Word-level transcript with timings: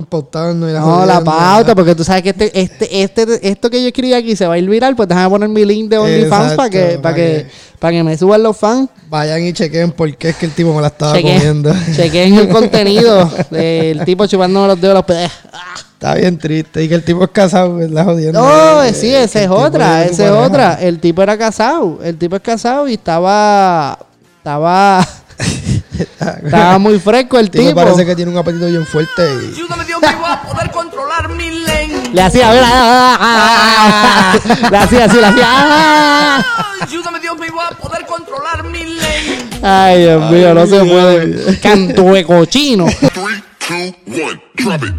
y 0.00 0.72
la 0.72 0.80
No, 0.80 1.06
la 1.06 1.22
pauta, 1.22 1.74
porque 1.74 1.94
tú 1.94 2.04
sabes 2.04 2.22
que 2.22 2.30
este, 2.30 2.60
este, 2.60 3.02
este, 3.02 3.48
esto 3.48 3.70
que 3.70 3.80
yo 3.80 3.88
escribí 3.88 4.12
aquí 4.14 4.36
se 4.36 4.46
va 4.46 4.54
a 4.54 4.58
ir 4.58 4.68
viral, 4.68 4.94
pues 4.96 5.08
déjame 5.08 5.28
poner 5.30 5.48
mi 5.48 5.64
link 5.64 5.88
de 5.90 5.98
OnlyFans 5.98 6.54
para 6.54 6.70
que, 6.70 6.98
para 6.98 7.00
pa' 7.02 7.14
que, 7.14 7.22
que- 7.22 7.46
para 7.78 7.92
que 7.92 8.02
me 8.02 8.16
suban 8.16 8.42
los 8.42 8.56
fans. 8.56 8.88
Vayan 9.10 9.42
y 9.42 9.52
chequen 9.52 9.92
por 9.92 10.14
qué 10.16 10.30
es 10.30 10.36
que 10.36 10.46
el 10.46 10.52
tipo 10.52 10.72
me 10.74 10.80
la 10.80 10.86
estaba 10.88 11.12
Chequen, 11.14 11.36
comiendo. 11.38 11.74
chequen 11.94 12.34
el 12.34 12.48
contenido 12.48 13.30
del 13.50 14.04
tipo 14.04 14.26
chupándome 14.26 14.68
los 14.68 14.80
dedos 14.80 14.94
los 14.94 15.04
pedazos. 15.04 15.38
Está 15.92 16.14
bien 16.14 16.38
triste. 16.38 16.82
Y 16.84 16.88
que 16.88 16.94
el 16.94 17.04
tipo 17.04 17.24
es 17.24 17.30
casado, 17.30 17.80
es 17.80 17.90
la 17.90 18.04
jodienda. 18.04 18.38
No, 18.40 18.82
Eh, 18.82 18.92
sí, 18.92 19.08
que 19.08 19.24
esa 19.24 19.42
es 19.42 19.48
otra, 19.50 20.04
esa 20.04 20.24
es 20.26 20.30
otra. 20.30 20.74
El 20.80 20.98
tipo 21.00 21.22
era 21.22 21.36
casado, 21.38 21.98
el 22.02 22.16
tipo 22.18 22.36
es 22.36 22.42
casado 22.42 22.88
y 22.88 22.94
estaba, 22.94 23.98
estaba, 24.38 25.06
estaba 26.00 26.78
muy 26.78 26.98
fresco 26.98 27.38
el 27.38 27.50
tipo 27.50 27.64
tipo. 27.68 27.74
parece 27.74 28.04
que 28.06 28.14
tiene 28.16 28.30
un 28.30 28.38
apetito 28.38 28.66
bien 28.66 28.86
fuerte. 28.86 29.22
Y... 29.22 29.54
Ayúdame 29.54 29.84
Dios 29.84 30.00
mío 30.00 30.26
a 30.26 30.42
poder 30.42 30.70
controlar 30.70 31.28
mi 31.30 31.50
lengua. 31.50 32.00
Le 32.12 32.22
hacía, 32.22 32.50
mira, 32.50 32.68
ah, 32.68 33.18
ah, 33.20 34.34
ah, 34.34 34.68
le 34.70 34.76
hacía 34.76 35.04
así, 35.04 35.16
le 35.16 35.26
hacía. 35.26 35.44
ah. 35.48 36.44
Ayúdame 36.82 37.20
Dios 37.20 37.38
mío 37.38 37.52
a 37.60 37.74
poder 37.74 38.06
controlar 38.06 38.64
mi 38.64 38.84
lengua. 38.84 39.58
Ay, 39.62 40.02
Dios 40.02 40.30
mío, 40.30 40.54
no 40.54 40.66
se 40.66 40.78
puede. 40.84 41.58
Canto 41.60 42.02
de 42.12 42.24
cochino. 42.24 42.86
Drop 44.56 44.82
it. 44.84 44.94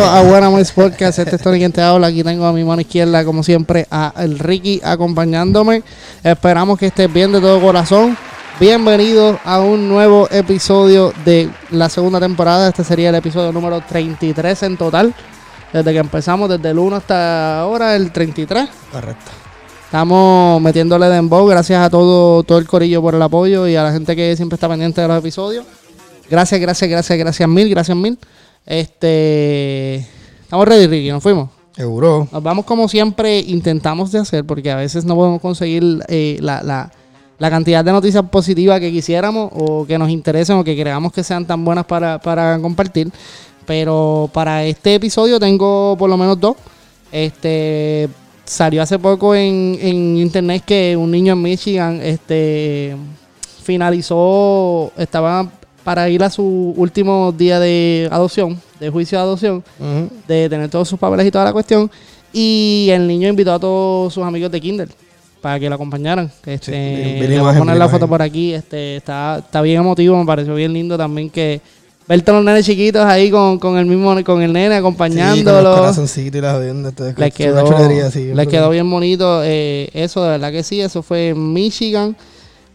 Bienvenido 0.00 0.18
a 0.18 0.30
Buena 0.30 0.48
Mois 0.48 0.72
Podcast. 0.72 1.18
Este 1.18 1.36
es 1.36 1.42
Tony 1.42 1.58
quien 1.58 1.72
te 1.72 1.82
habla. 1.82 2.06
Aquí 2.06 2.24
tengo 2.24 2.46
a 2.46 2.54
mi 2.54 2.64
mano 2.64 2.80
izquierda, 2.80 3.22
como 3.22 3.42
siempre, 3.42 3.86
a 3.90 4.14
el 4.16 4.38
Ricky 4.38 4.80
acompañándome. 4.82 5.82
Esperamos 6.24 6.78
que 6.78 6.86
estés 6.86 7.12
bien 7.12 7.30
de 7.32 7.38
todo 7.38 7.60
corazón. 7.60 8.16
Bienvenidos 8.58 9.38
a 9.44 9.60
un 9.60 9.90
nuevo 9.90 10.26
episodio 10.30 11.12
de 11.26 11.50
la 11.70 11.90
segunda 11.90 12.18
temporada. 12.18 12.68
Este 12.68 12.82
sería 12.82 13.10
el 13.10 13.14
episodio 13.16 13.52
número 13.52 13.82
33 13.82 14.62
en 14.62 14.78
total. 14.78 15.14
Desde 15.70 15.92
que 15.92 15.98
empezamos, 15.98 16.48
desde 16.48 16.70
el 16.70 16.78
1 16.78 16.96
hasta 16.96 17.60
ahora, 17.60 17.94
el 17.94 18.10
33. 18.10 18.70
Correcto. 18.90 19.30
Estamos 19.84 20.62
metiéndole 20.62 21.10
dembow. 21.10 21.46
Gracias 21.46 21.78
a 21.78 21.90
todo, 21.90 22.42
todo 22.44 22.56
el 22.56 22.66
corillo 22.66 23.02
por 23.02 23.14
el 23.14 23.20
apoyo 23.20 23.68
y 23.68 23.76
a 23.76 23.82
la 23.82 23.92
gente 23.92 24.16
que 24.16 24.34
siempre 24.34 24.54
está 24.54 24.66
pendiente 24.66 25.02
de 25.02 25.08
los 25.08 25.18
episodios. 25.18 25.66
Gracias, 26.30 26.58
gracias, 26.58 26.88
gracias, 26.88 27.18
gracias 27.18 27.48
mil, 27.50 27.68
gracias 27.68 27.94
mil. 27.94 28.18
Este. 28.66 29.96
Estamos 30.42 30.66
ready, 30.66 30.86
Ricky, 30.86 31.10
nos 31.10 31.22
fuimos. 31.22 31.50
Seguro. 31.74 32.28
Nos 32.30 32.42
vamos 32.42 32.64
como 32.64 32.88
siempre 32.88 33.38
intentamos 33.40 34.12
de 34.12 34.18
hacer, 34.18 34.44
porque 34.44 34.70
a 34.70 34.76
veces 34.76 35.04
no 35.04 35.14
podemos 35.14 35.40
conseguir 35.40 36.00
eh, 36.08 36.38
la, 36.40 36.62
la- 36.62 36.92
la 37.38 37.48
cantidad 37.48 37.82
de 37.82 37.90
noticias 37.90 38.22
positivas 38.30 38.80
que 38.80 38.92
quisiéramos 38.92 39.50
o 39.54 39.86
que 39.86 39.96
nos 39.96 40.10
interesen 40.10 40.56
o 40.58 40.64
que 40.64 40.78
creamos 40.78 41.10
que 41.10 41.24
sean 41.24 41.46
tan 41.46 41.64
buenas 41.64 41.86
para, 41.86 42.18
para 42.20 42.58
compartir. 42.60 43.10
Pero 43.64 44.28
para 44.34 44.64
este 44.64 44.96
episodio 44.96 45.40
tengo 45.40 45.96
por 45.98 46.10
lo 46.10 46.18
menos 46.18 46.38
dos. 46.38 46.56
Este 47.10 48.10
salió 48.44 48.82
hace 48.82 48.98
poco 48.98 49.34
en, 49.34 49.78
en 49.80 50.16
internet 50.18 50.64
que 50.66 50.94
un 50.98 51.10
niño 51.10 51.32
en 51.32 51.40
Michigan 51.40 52.00
este 52.02 52.94
finalizó, 53.62 54.92
estaba 54.98 55.50
para 55.84 56.08
ir 56.08 56.22
a 56.22 56.30
su 56.30 56.74
último 56.76 57.32
día 57.32 57.58
de 57.60 58.08
adopción, 58.10 58.60
de 58.78 58.90
juicio 58.90 59.18
de 59.18 59.24
adopción 59.24 59.64
Ujú. 59.78 60.08
de 60.28 60.48
tener 60.48 60.68
todos 60.68 60.88
sus 60.88 60.98
papeles 60.98 61.26
y 61.26 61.30
toda 61.30 61.44
la 61.46 61.52
cuestión. 61.52 61.90
Y 62.32 62.88
el 62.92 63.06
niño 63.06 63.28
invitó 63.28 63.52
a 63.54 63.58
todos 63.58 64.12
sus 64.14 64.22
amigos 64.24 64.50
de 64.52 64.60
Kindle 64.60 64.88
para 65.40 65.58
que 65.58 65.68
lo 65.68 65.74
acompañaron. 65.74 66.30
Este, 66.46 67.18
la 67.22 67.26
le 67.28 67.40
voy 67.40 67.54
a 67.54 67.58
poner 67.58 67.76
la 67.76 67.88
foto 67.88 68.06
por 68.06 68.22
aquí. 68.22 68.52
Este, 68.52 68.96
está, 68.96 69.38
está 69.38 69.60
bien 69.62 69.80
emotivo, 69.80 70.16
me 70.18 70.26
pareció 70.26 70.54
bien 70.54 70.72
lindo 70.72 70.96
también 70.98 71.30
que 71.30 71.60
verte 72.06 72.30
a 72.30 72.34
los 72.34 72.44
nenes 72.44 72.66
chiquitos 72.66 73.04
ahí 73.04 73.30
con, 73.30 73.58
con 73.58 73.78
el 73.78 73.86
mismo, 73.86 74.22
con 74.24 74.42
el 74.42 74.52
nene 74.52 74.76
Sí, 74.76 74.82
con 74.82 74.92
los 74.92 75.00
acompañándolo. 75.00 75.76
y 76.36 76.40
la 76.40 76.52
jodienda. 76.54 76.88
esto 76.90 77.06
es 77.08 77.16
le 77.18 77.24
una 77.24 77.30
quedó, 77.30 78.10
sí, 78.10 78.32
quedó 78.46 78.70
bien 78.70 78.90
bonito. 78.90 79.42
eh, 79.44 79.88
eso, 79.94 80.22
de 80.22 80.30
verdad 80.30 80.52
que 80.52 80.62
sí, 80.62 80.80
eso 80.80 81.02
fue 81.02 81.28
en 81.30 81.52
Michigan. 81.52 82.16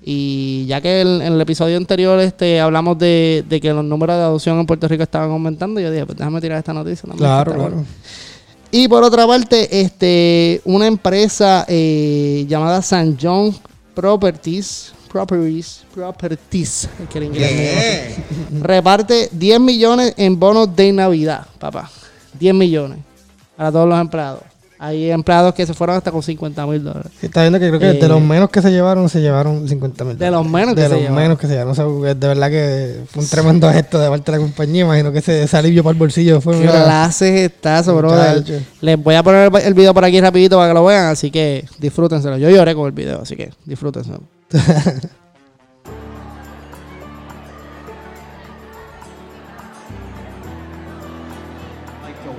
Y 0.07 0.65
ya 0.67 0.81
que 0.81 1.01
el- 1.01 1.21
en 1.23 1.33
el 1.33 1.41
episodio 1.41 1.77
anterior 1.77 2.19
este, 2.19 2.59
hablamos 2.59 2.97
de, 2.99 3.43
de 3.49 3.59
que 3.59 3.73
los 3.73 3.83
números 3.83 4.15
de 4.17 4.21
adopción 4.21 4.59
en 4.59 4.65
Puerto 4.67 4.87
Rico 4.87 5.01
estaban 5.01 5.31
aumentando, 5.31 5.79
yo 5.79 5.89
dije, 5.91 6.05
pues 6.05 6.17
déjame 6.17 6.39
tirar 6.41 6.59
esta 6.59 6.73
noticia. 6.73 7.01
también, 7.09 7.17
Claro, 7.17 7.53
claro. 7.53 7.69
bueno. 7.71 7.85
Y 8.69 8.87
por 8.87 9.03
otra 9.03 9.25
parte, 9.25 9.81
este, 9.81 10.61
una 10.65 10.85
empresa 10.85 11.65
eh, 11.67 12.45
llamada 12.47 12.81
San 12.83 13.17
John 13.19 13.55
Properties, 13.95 14.93
Properties, 15.11 15.83
Properties, 15.95 16.89
es 17.01 17.09
que 17.09 17.17
el 17.19 17.23
inglés 17.23 18.15
reparte 18.61 19.29
10 19.31 19.59
millones 19.59 20.13
en 20.17 20.37
bonos 20.39 20.75
de 20.75 20.91
Navidad, 20.91 21.47
papá. 21.57 21.89
10 22.37 22.53
millones 22.53 22.99
para 23.55 23.71
todos 23.71 23.87
los 23.87 23.99
empleados. 23.99 24.41
Hay 24.77 25.09
empleados 25.09 25.53
que 25.53 25.65
se 25.65 25.73
fueron 25.73 25.95
hasta 25.95 26.11
con 26.11 26.21
50 26.21 26.65
mil 26.67 26.83
dólares. 26.83 27.11
Sí, 27.19 27.27
está 27.27 27.41
viendo 27.41 27.59
que 27.59 27.69
creo 27.69 27.79
que 27.79 27.89
Eh, 27.91 27.93
de 27.93 28.07
los 28.09 28.21
menos 28.21 28.49
que 28.49 28.61
se 28.61 28.71
llevaron, 28.71 29.07
se 29.09 29.21
llevaron 29.21 29.67
50 29.67 30.03
mil. 30.03 30.17
De 30.17 30.29
los 30.29 30.45
menos 30.45 30.75
que 30.75 30.81
de 30.81 30.87
se 30.87 30.93
los 30.93 30.99
llevaron. 31.01 31.23
menos 31.23 31.39
que 31.39 31.47
se 31.47 31.53
llevaron. 31.53 31.71
O 31.71 31.75
sea, 31.75 32.13
de 32.13 32.27
verdad 32.27 32.49
que 32.49 33.03
fue 33.09 33.23
un 33.23 33.29
tremendo 33.29 33.71
gesto 33.71 33.99
de 33.99 34.09
parte 34.09 34.31
de 34.31 34.37
la 34.37 34.43
compañía. 34.43 34.83
Imagino 34.83 35.11
que 35.11 35.19
ese, 35.19 35.43
ese 35.43 35.57
alivio 35.57 35.83
para 35.83 35.93
el 35.93 35.99
bolsillo 35.99 36.41
fue 36.41 36.59
Clases 36.61 37.39
estás, 37.51 37.87
brother. 37.87 38.37
Muchacho. 38.37 38.59
Les 38.81 39.01
voy 39.01 39.15
a 39.15 39.23
poner 39.23 39.51
el, 39.53 39.61
el 39.61 39.73
video 39.73 39.93
por 39.93 40.03
aquí 40.03 40.19
rapidito 40.19 40.57
para 40.57 40.69
que 40.69 40.73
lo 40.73 40.85
vean, 40.85 41.05
así 41.07 41.31
que 41.31 41.65
disfrútenselo. 41.79 42.37
Yo 42.37 42.49
lloré 42.49 42.75
con 42.75 42.85
el 42.87 42.91
video, 42.91 43.21
así 43.21 43.35
que 43.35 43.51
disfrútenselo. 43.65 44.21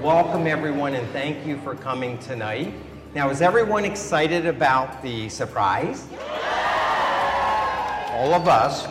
welcome 0.06 0.46
everyone 0.46 0.94
and 0.94 1.04
thank 1.10 1.44
you 1.44 1.58
for 1.62 1.74
coming 1.74 2.16
tonight. 2.18 2.72
Now, 3.12 3.28
is 3.28 3.42
everyone 3.42 3.84
excited 3.84 4.46
about 4.46 5.02
the 5.02 5.28
surprise? 5.28 6.06
All 8.12 8.32
of 8.32 8.46
us 8.46 8.86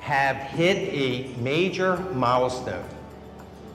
have 0.00 0.36
hit 0.36 0.78
a 0.94 1.38
major 1.42 1.98
milestone. 2.14 2.88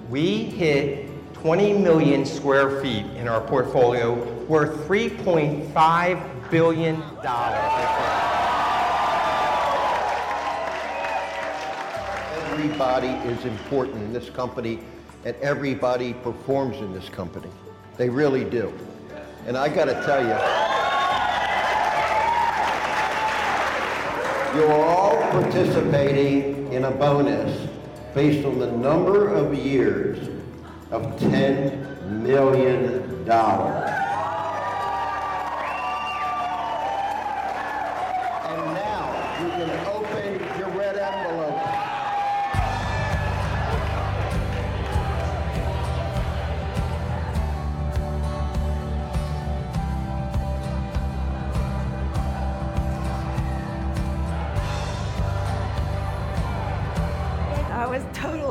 We 0.09 0.45
hit 0.45 1.11
20 1.35 1.73
million 1.73 2.25
square 2.25 2.81
feet 2.81 3.05
in 3.15 3.27
our 3.27 3.41
portfolio 3.41 4.15
worth 4.45 4.87
$3.5 4.87 6.49
billion. 6.49 6.95
Everybody 12.51 13.09
is 13.29 13.45
important 13.45 13.97
in 13.97 14.11
this 14.11 14.31
company, 14.31 14.79
and 15.25 15.35
everybody 15.37 16.13
performs 16.13 16.77
in 16.77 16.93
this 16.93 17.09
company. 17.09 17.49
They 17.97 18.09
really 18.09 18.43
do. 18.43 18.73
And 19.45 19.57
I 19.57 19.67
got 19.69 19.85
to 19.85 19.93
tell 20.05 20.21
you, 20.21 20.37
you're 24.59 24.71
all 24.71 25.17
participating 25.31 26.71
in 26.73 26.85
a 26.85 26.91
bonus 26.91 27.69
based 28.13 28.45
on 28.45 28.59
the 28.59 28.71
number 28.71 29.27
of 29.27 29.53
years 29.53 30.27
of 30.91 31.03
$10 31.19 32.11
million. 32.21 33.25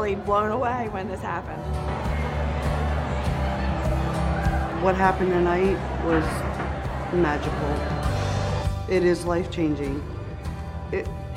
Totally 0.08 0.24
blown 0.24 0.50
away 0.50 0.88
when 0.90 1.08
this 1.08 1.20
happened. 1.20 1.62
What 4.82 4.94
happened 4.94 5.30
tonight 5.30 5.76
was 6.04 6.24
magical. 7.12 7.74
It 8.88 9.04
is 9.04 9.26
life 9.26 9.50
changing. 9.50 10.02
It, 10.92 11.06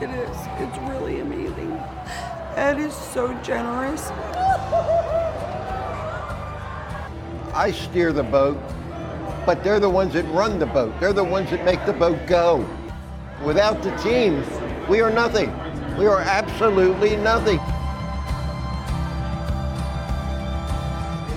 it 0.00 0.10
is. 0.10 0.36
It's 0.58 0.78
really 0.88 1.20
amazing. 1.20 1.72
Ed 2.56 2.80
is 2.80 2.94
so 2.94 3.32
generous. 3.42 4.10
I 7.54 7.72
steer 7.72 8.12
the 8.12 8.22
boat, 8.24 8.58
but 9.46 9.62
they're 9.62 9.80
the 9.80 9.90
ones 9.90 10.14
that 10.14 10.24
run 10.32 10.58
the 10.58 10.66
boat. 10.66 10.98
They're 10.98 11.12
the 11.12 11.22
ones 11.22 11.50
that 11.50 11.64
make 11.64 11.84
the 11.86 11.92
boat 11.92 12.18
go. 12.26 12.66
Without 13.44 13.82
the 13.82 13.90
team, 13.96 14.44
we 14.86 15.00
are 15.00 15.10
nothing. 15.10 15.50
We 15.96 16.06
are 16.06 16.20
absolutely 16.20 17.16
nothing. 17.16 17.58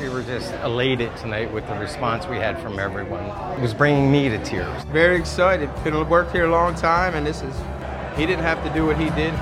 We 0.02 0.10
were 0.10 0.22
just 0.22 0.54
elated 0.66 1.16
tonight 1.16 1.52
with 1.54 1.66
the 1.66 1.76
response 1.76 2.28
we 2.28 2.36
had 2.36 2.62
from 2.62 2.78
everyone. 2.78 3.24
It 3.58 3.62
was 3.62 3.74
bringing 3.74 4.12
me 4.12 4.28
to 4.28 4.38
tears. 4.44 4.84
Very 4.86 5.16
excited. 5.16 5.70
Been 5.86 6.10
worked 6.10 6.34
here 6.34 6.46
a 6.46 6.52
long 6.52 6.76
time, 6.76 7.16
and 7.16 7.26
this 7.26 7.42
is, 7.42 7.56
he 8.18 8.26
didn't 8.26 8.44
have 8.44 8.62
to 8.66 8.74
do 8.74 8.86
what 8.86 8.98
he 8.98 9.10
did. 9.12 9.34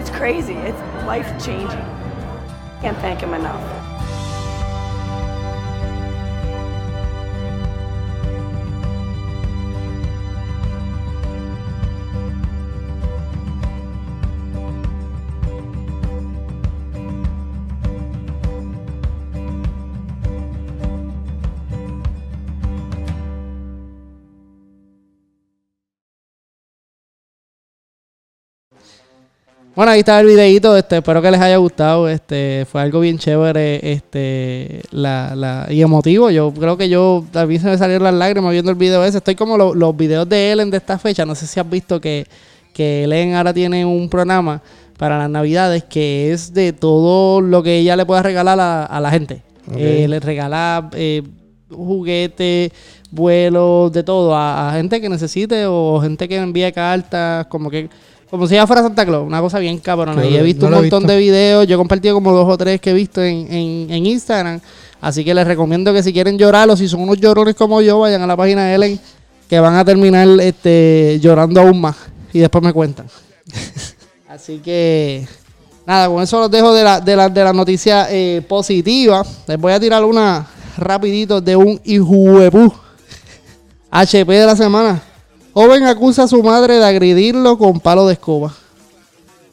It's 0.00 0.10
crazy. 0.10 0.54
It's 0.54 0.80
life 1.06 1.28
changing. 1.44 1.78
Can't 2.80 2.98
thank 2.98 3.20
him 3.20 3.34
enough. 3.34 3.85
Bueno, 29.76 29.92
ahí 29.92 29.98
está 29.98 30.18
el 30.20 30.26
videito, 30.26 30.74
este, 30.74 30.96
espero 30.96 31.20
que 31.20 31.30
les 31.30 31.38
haya 31.40 31.58
gustado, 31.58 32.08
este, 32.08 32.66
fue 32.70 32.80
algo 32.80 33.00
bien 33.00 33.18
chévere, 33.18 33.92
este, 33.92 34.80
la, 34.90 35.34
la, 35.36 35.66
y 35.68 35.82
emotivo, 35.82 36.30
yo 36.30 36.50
creo 36.50 36.78
que 36.78 36.88
yo, 36.88 37.22
a 37.34 37.44
mí 37.44 37.58
se 37.58 37.66
me 37.68 37.76
salieron 37.76 38.04
las 38.04 38.14
lágrimas 38.14 38.52
viendo 38.52 38.70
el 38.70 38.76
video 38.78 39.04
ese, 39.04 39.18
estoy 39.18 39.34
como 39.34 39.58
lo- 39.58 39.74
los 39.74 39.94
videos 39.94 40.26
de 40.30 40.50
Ellen 40.52 40.70
de 40.70 40.78
esta 40.78 40.98
fecha, 40.98 41.26
no 41.26 41.34
sé 41.34 41.46
si 41.46 41.60
has 41.60 41.68
visto 41.68 42.00
que, 42.00 42.26
que 42.72 43.04
Ellen 43.04 43.34
ahora 43.34 43.52
tiene 43.52 43.84
un 43.84 44.08
programa 44.08 44.62
para 44.96 45.18
las 45.18 45.28
navidades 45.28 45.84
que 45.84 46.32
es 46.32 46.54
de 46.54 46.72
todo 46.72 47.42
lo 47.42 47.62
que 47.62 47.76
ella 47.76 47.96
le 47.96 48.06
pueda 48.06 48.22
regalar 48.22 48.58
a, 48.58 48.86
a 48.86 48.98
la 48.98 49.10
gente, 49.10 49.42
Ok. 49.68 49.74
Eh, 49.76 50.06
le 50.08 50.20
regala 50.20 50.88
eh, 50.94 51.22
juguetes, 51.70 52.70
vuelos, 53.10 53.92
de 53.92 54.02
todo, 54.02 54.34
a, 54.34 54.70
a 54.70 54.72
gente 54.76 55.02
que 55.02 55.08
necesite 55.10 55.66
o 55.66 56.00
gente 56.00 56.26
que 56.28 56.36
envíe 56.38 56.72
cartas, 56.72 57.46
como 57.48 57.68
que 57.68 57.90
como 58.36 58.46
si 58.46 58.54
ella 58.54 58.66
fuera 58.66 58.82
Santa 58.82 59.06
Claus, 59.06 59.26
una 59.26 59.40
cosa 59.40 59.58
bien 59.58 59.78
cabrona. 59.78 60.22
Yo 60.22 60.30
y 60.30 60.36
he 60.36 60.42
visto 60.42 60.68
no 60.68 60.76
un 60.76 60.82
montón 60.82 61.02
visto. 61.02 61.12
de 61.12 61.18
videos, 61.18 61.66
yo 61.66 61.74
he 61.74 61.78
compartido 61.78 62.14
como 62.14 62.32
dos 62.32 62.46
o 62.48 62.58
tres 62.58 62.80
que 62.80 62.90
he 62.90 62.94
visto 62.94 63.22
en, 63.22 63.50
en, 63.50 63.90
en 63.90 64.06
Instagram. 64.06 64.60
Así 65.00 65.24
que 65.24 65.34
les 65.34 65.46
recomiendo 65.46 65.92
que 65.92 66.02
si 66.02 66.12
quieren 66.12 66.38
llorar 66.38 66.68
o 66.68 66.76
si 66.76 66.88
son 66.88 67.00
unos 67.00 67.18
llorones 67.18 67.54
como 67.54 67.80
yo, 67.80 68.00
vayan 68.00 68.22
a 68.22 68.26
la 68.26 68.36
página 68.36 68.66
de 68.66 68.74
Ellen, 68.74 69.00
que 69.48 69.60
van 69.60 69.74
a 69.74 69.84
terminar 69.84 70.28
este, 70.40 71.18
llorando 71.20 71.60
aún 71.60 71.80
más. 71.80 71.96
Y 72.32 72.40
después 72.40 72.62
me 72.62 72.72
cuentan. 72.72 73.06
Así 74.28 74.58
que, 74.58 75.26
nada, 75.86 76.08
con 76.08 76.22
eso 76.22 76.38
los 76.40 76.50
dejo 76.50 76.74
de 76.74 76.84
la, 76.84 77.00
de 77.00 77.16
la, 77.16 77.28
de 77.28 77.44
la 77.44 77.52
noticia 77.52 78.08
eh, 78.10 78.42
positiva. 78.46 79.24
Les 79.46 79.58
voy 79.58 79.72
a 79.72 79.80
tirar 79.80 80.04
una 80.04 80.46
rapidito 80.76 81.40
de 81.40 81.56
un 81.56 81.80
hijuepú. 81.84 82.72
HP 83.90 84.30
de 84.32 84.46
la 84.46 84.56
semana. 84.56 85.02
Joven 85.56 85.84
acusa 85.84 86.24
a 86.24 86.28
su 86.28 86.42
madre 86.42 86.74
de 86.74 86.84
agredirlo 86.84 87.56
con 87.56 87.80
palo 87.80 88.06
de 88.06 88.12
escoba. 88.12 88.52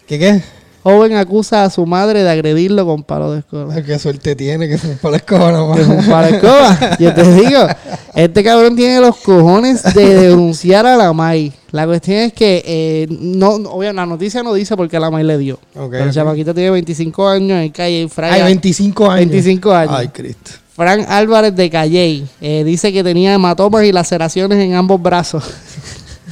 ¿Qué 0.06 0.20
qué? 0.20 0.44
Joven 0.84 1.16
acusa 1.16 1.64
a 1.64 1.70
su 1.70 1.86
madre 1.86 2.24
de 2.24 2.30
agredirlo 2.30 2.86
con 2.86 3.04
palo 3.04 3.32
de 3.32 3.40
escoba. 3.40 3.82
Qué 3.82 3.98
suerte 3.98 4.36
tiene 4.36 4.68
que 4.68 4.78
se 4.78 4.90
me 4.90 4.96
fue 4.98 5.12
la 5.12 5.18
escoba 5.18 5.54
nomás. 5.54 5.80
Es 5.80 5.88
un 5.88 6.06
palo 6.06 6.28
de 6.28 6.36
escoba. 6.36 6.98
Yo 7.00 7.14
te 7.14 7.24
digo, 7.36 7.68
este 8.16 8.44
cabrón 8.44 8.76
tiene 8.76 9.00
los 9.00 9.16
cojones 9.16 9.82
de 9.94 10.14
denunciar 10.28 10.86
a 10.86 10.98
la 10.98 11.14
May. 11.14 11.54
La 11.72 11.86
cuestión 11.86 12.18
es 12.18 12.34
que, 12.34 12.62
eh, 12.66 13.08
no, 13.10 13.52
obvio, 13.52 13.94
la 13.94 14.06
noticia 14.06 14.44
no 14.44 14.54
dice 14.54 14.76
por 14.76 14.90
qué 14.90 15.00
la 15.00 15.10
May 15.10 15.24
le 15.24 15.38
dio. 15.38 15.58
Ok, 15.74 15.90
Pero 15.92 16.04
el 16.04 16.12
chamaquito 16.12 16.54
tiene 16.54 16.72
25 16.72 17.30
años 17.30 17.62
en 17.62 17.70
calle 17.72 18.10
Fraga. 18.10 18.34
Ay, 18.34 18.44
25 18.44 19.06
años. 19.10 19.30
25 19.32 19.72
años. 19.72 19.96
Ay, 19.96 20.10
Cristo. 20.10 20.52
Frank 20.75 21.06
Álvarez 21.08 21.56
de 21.56 21.70
Calley 21.70 22.28
eh, 22.42 22.64
dice 22.64 22.92
que 22.92 23.04
tenía 23.04 23.34
hematomas 23.36 23.84
y 23.86 23.92
laceraciones 23.92 24.58
en 24.60 24.74
ambos 24.74 25.02
brazos. 25.02 25.44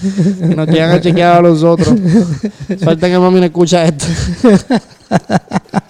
nos 0.56 0.68
llegan 0.68 0.92
a 0.92 1.02
chequear 1.02 1.38
a 1.38 1.42
los 1.42 1.64
otros. 1.64 1.90
Suerte 2.82 3.10
que 3.10 3.20
mami 3.20 3.40
no 3.40 3.46
escucha 3.46 3.86
esto. 3.86 4.06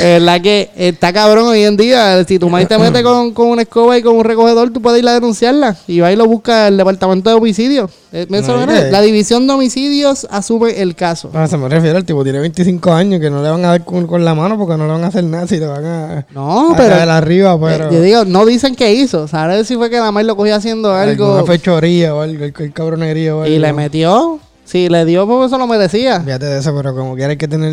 Es 0.00 0.20
verdad 0.20 0.40
que 0.40 0.70
está 0.76 1.12
cabrón 1.12 1.46
hoy 1.48 1.62
en 1.64 1.76
día. 1.76 2.24
Si 2.24 2.38
tu 2.38 2.48
madre 2.48 2.66
te 2.66 2.78
mete 2.78 3.02
con, 3.02 3.32
con 3.32 3.48
una 3.48 3.62
escoba 3.62 3.96
y 3.98 4.02
con 4.02 4.16
un 4.16 4.24
recogedor, 4.24 4.70
tú 4.70 4.80
puedes 4.82 5.02
ir 5.02 5.08
a 5.08 5.14
denunciarla. 5.14 5.76
Y 5.86 6.00
va 6.00 6.10
y 6.12 6.16
lo 6.16 6.26
busca 6.26 6.68
el 6.68 6.76
departamento 6.76 7.30
de 7.30 7.36
homicidios. 7.36 7.90
Eh, 8.12 8.26
eso 8.30 8.52
No, 8.56 8.60
no 8.60 8.66
mire. 8.66 8.86
es. 8.86 8.92
la 8.92 9.00
división 9.02 9.46
de 9.46 9.52
homicidios 9.52 10.26
asume 10.30 10.80
el 10.80 10.94
caso. 10.96 11.30
No, 11.32 11.46
se 11.46 11.56
me 11.56 11.68
refiere 11.68 11.96
al 11.96 12.04
tipo, 12.04 12.24
tiene 12.24 12.40
25 12.40 12.92
años, 12.92 13.20
que 13.20 13.30
no 13.30 13.42
le 13.42 13.50
van 13.50 13.64
a 13.64 13.68
dar 13.68 13.84
con, 13.84 14.06
con 14.06 14.24
la 14.24 14.34
mano 14.34 14.58
porque 14.58 14.76
no 14.76 14.86
le 14.86 14.92
van 14.92 15.04
a 15.04 15.08
hacer 15.08 15.22
nada 15.24 15.46
si 15.46 15.58
le 15.58 15.66
van 15.66 15.84
a... 15.84 16.26
No, 16.34 16.72
a 16.72 16.76
pero. 16.76 16.96
caer 16.96 17.08
arriba, 17.08 17.60
pero... 17.60 17.84
eh, 17.84 17.94
yo 17.94 18.00
digo, 18.02 18.24
no 18.24 18.44
dicen 18.46 18.74
qué 18.74 18.92
hizo. 18.94 19.28
¿Sabes 19.28 19.68
si 19.68 19.76
fue 19.76 19.90
que 19.90 19.98
la 19.98 20.10
madre 20.10 20.26
lo 20.26 20.36
cogió 20.36 20.56
haciendo 20.56 20.92
algo? 20.92 21.36
Alguna 21.36 21.52
fechoría 21.52 22.14
o 22.14 22.20
algo, 22.22 22.44
el, 22.44 22.72
cabronería 22.72 23.36
o 23.36 23.42
algo. 23.42 23.54
Y 23.54 23.58
le 23.58 23.72
metió. 23.72 24.40
Sí, 24.64 24.88
le 24.88 25.04
dio 25.04 25.26
porque 25.26 25.46
eso 25.46 25.58
lo 25.58 25.66
merecía. 25.66 26.20
Fíjate 26.20 26.46
de 26.46 26.58
eso, 26.60 26.74
pero 26.76 26.94
como 26.94 27.14
quiera 27.14 27.30
hay 27.30 27.36
que 27.36 27.48
tener 27.48 27.72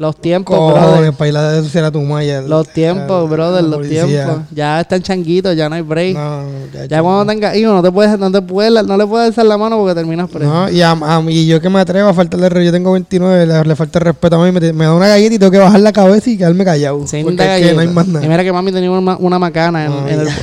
Los 0.00 0.16
tiempos, 0.16 0.56
cojones 0.56 0.90
brother. 0.92 1.12
para 1.12 1.28
ir 1.28 1.36
a 1.36 1.50
denunciar 1.52 1.84
a 1.84 1.90
tu 1.90 2.00
malla. 2.00 2.40
Los 2.40 2.66
tiempos, 2.68 3.28
brother, 3.28 3.62
los 3.62 3.86
tiempos. 3.86 4.38
Ya 4.50 4.80
están 4.80 5.02
changuitos, 5.02 5.54
ya 5.54 5.68
no 5.68 5.74
hay 5.74 5.82
break. 5.82 6.14
No, 6.16 6.44
ya, 6.72 6.86
ya 6.86 7.02
cuando 7.02 7.26
tengas 7.30 7.54
hijos 7.54 7.74
no 7.74 7.82
te 7.82 7.92
puedes, 7.92 8.18
no 8.18 8.32
te 8.32 8.40
puedes, 8.40 8.72
no 8.86 8.96
le 8.96 9.06
puedes 9.06 9.26
alzar 9.28 9.44
la 9.44 9.58
mano 9.58 9.76
porque 9.76 9.94
terminas 9.94 10.30
preso. 10.30 10.48
No, 10.50 10.70
y, 10.70 10.80
a, 10.80 10.96
y 11.28 11.46
yo 11.46 11.60
que 11.60 11.68
me 11.68 11.80
atrevo 11.80 12.08
a 12.08 12.14
faltarle 12.14 12.48
re- 12.48 12.64
yo 12.64 12.72
tengo 12.72 12.92
29, 12.92 13.44
le, 13.46 13.62
le 13.62 13.76
falta 13.76 13.98
el 13.98 14.06
respeto 14.06 14.40
a 14.40 14.44
mí, 14.46 14.52
me, 14.58 14.72
me 14.72 14.84
da 14.86 14.94
una 14.94 15.06
galleta 15.06 15.34
y 15.34 15.38
tengo 15.38 15.52
que 15.52 15.58
bajar 15.58 15.80
la 15.80 15.92
cabeza 15.92 16.30
y 16.30 16.38
quedarme 16.38 16.64
callado. 16.64 17.06
Sin 17.06 17.24
porque 17.24 17.58
es 17.60 17.66
que 17.68 17.74
no 17.74 17.80
hay 17.80 17.88
más 17.88 18.06
Y 18.08 18.10
nada. 18.12 18.26
mira 18.26 18.42
que 18.42 18.52
mami 18.54 18.72
tenía 18.72 18.90
una, 18.90 19.18
una 19.18 19.38
macana 19.38 19.84
en, 19.84 19.90
No, 19.90 20.08
en 20.08 20.20
el, 20.20 20.26
ya. 20.28 20.34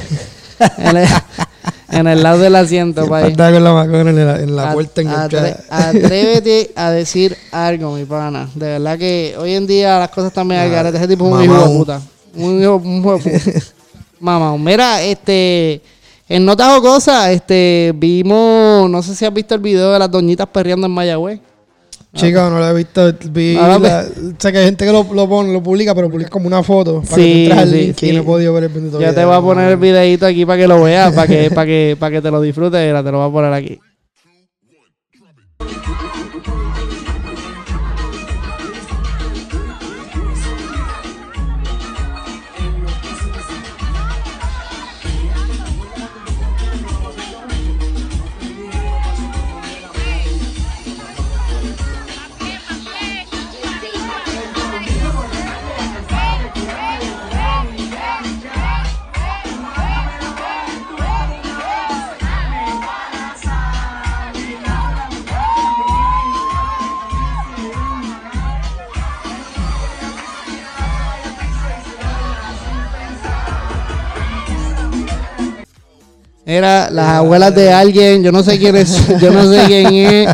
en, 0.78 0.98
el, 0.98 1.08
en 1.90 2.08
el 2.08 2.22
lado 2.24 2.40
del 2.40 2.56
asiento, 2.56 3.08
país. 3.08 3.36
con 3.36 3.64
la 3.64 3.74
macona 3.74 4.10
en 4.10 4.26
la, 4.28 4.40
en 4.42 4.56
la 4.56 4.74
puerta 4.74 5.02
atre- 5.02 5.58
Atrévete 5.70 6.72
a 6.76 6.92
decir 6.92 7.38
algo, 7.52 7.96
mi 7.96 8.06
pana. 8.06 8.50
De 8.56 8.68
verdad 8.68 8.98
que 8.98 9.36
hoy 9.40 9.54
en 9.54 9.68
día 9.68 10.00
las 10.00 10.10
cosas 10.10 10.30
están 10.30 10.48
medio 10.48 10.70
garete. 10.72 10.98
Ese 10.98 11.08
tipo 11.08 11.28
es 11.28 11.34
un 11.36 11.44
hijo 11.44 11.68
de 11.68 11.78
puta. 11.78 12.02
Un 12.36 12.62
hijo, 12.62 12.76
un 12.76 12.98
hijo 12.98 13.18
de 13.18 13.40
puta. 13.40 13.66
Mamá, 14.20 14.58
mira, 14.58 15.02
este. 15.04 15.82
En 16.30 16.44
notas 16.44 16.78
o 16.78 16.82
cosas, 16.82 17.30
este, 17.30 17.94
vimos, 17.96 18.90
no 18.90 19.02
sé 19.02 19.16
si 19.16 19.24
has 19.24 19.34
visto 19.34 19.56
el 19.56 19.62
video 19.62 19.94
de 19.94 20.00
las 20.00 20.12
doñitas 20.12 20.46
perreando 20.48 20.86
en 20.88 20.92
Mayagüez. 20.92 21.40
Chica, 22.18 22.50
no 22.50 22.60
lo 22.60 22.68
he 22.70 22.74
visto. 22.74 23.14
Vi 23.32 23.56
Ahora 23.56 23.80
la- 23.80 24.04
sé 24.38 24.52
que 24.52 24.58
hay 24.58 24.66
gente 24.66 24.86
que 24.86 24.92
lo, 24.92 25.04
lo 25.14 25.30
pone, 25.30 25.54
lo 25.54 25.62
publica, 25.64 25.96
pero 25.96 26.10
publica 26.10 26.30
como 26.30 26.48
una 26.48 26.62
foto. 26.64 27.02
Para 27.02 27.16
que 27.16 27.22
Sí, 27.24 27.50
tú 27.50 27.60
sí, 27.70 27.76
link 27.76 27.96
sí. 28.00 28.10
y 28.10 28.12
no 28.14 28.22
he 28.22 28.24
podido 28.24 28.54
ver 28.54 28.64
el 28.66 28.70
bendito 28.70 29.00
Yo 29.00 29.14
te 29.14 29.24
voy 29.26 29.36
a 29.36 29.42
poner 29.42 29.72
el 29.72 29.78
videito 29.78 30.26
aquí 30.26 30.46
para 30.46 30.60
que 30.62 30.68
lo 30.68 30.82
veas, 30.84 31.14
para 31.16 31.28
que, 31.28 31.50
para 31.52 31.66
que, 31.66 31.96
para 32.00 32.12
que 32.16 32.22
te 32.22 32.32
lo 32.32 32.42
disfrutes. 32.42 32.80
Te 33.04 33.12
lo 33.12 33.18
voy 33.20 33.30
a 33.30 33.32
poner 33.32 33.54
aquí. 33.54 33.80
Era 76.50 76.90
las 76.90 77.08
abuelas 77.10 77.54
de 77.54 77.74
alguien, 77.74 78.24
yo 78.24 78.32
no 78.32 78.42
sé 78.42 78.58
quién 78.58 78.78
es, 78.78 79.06
yo 79.22 79.32
no 79.32 79.52
sé 79.52 79.66
quién 79.68 79.94
es. 79.94 80.30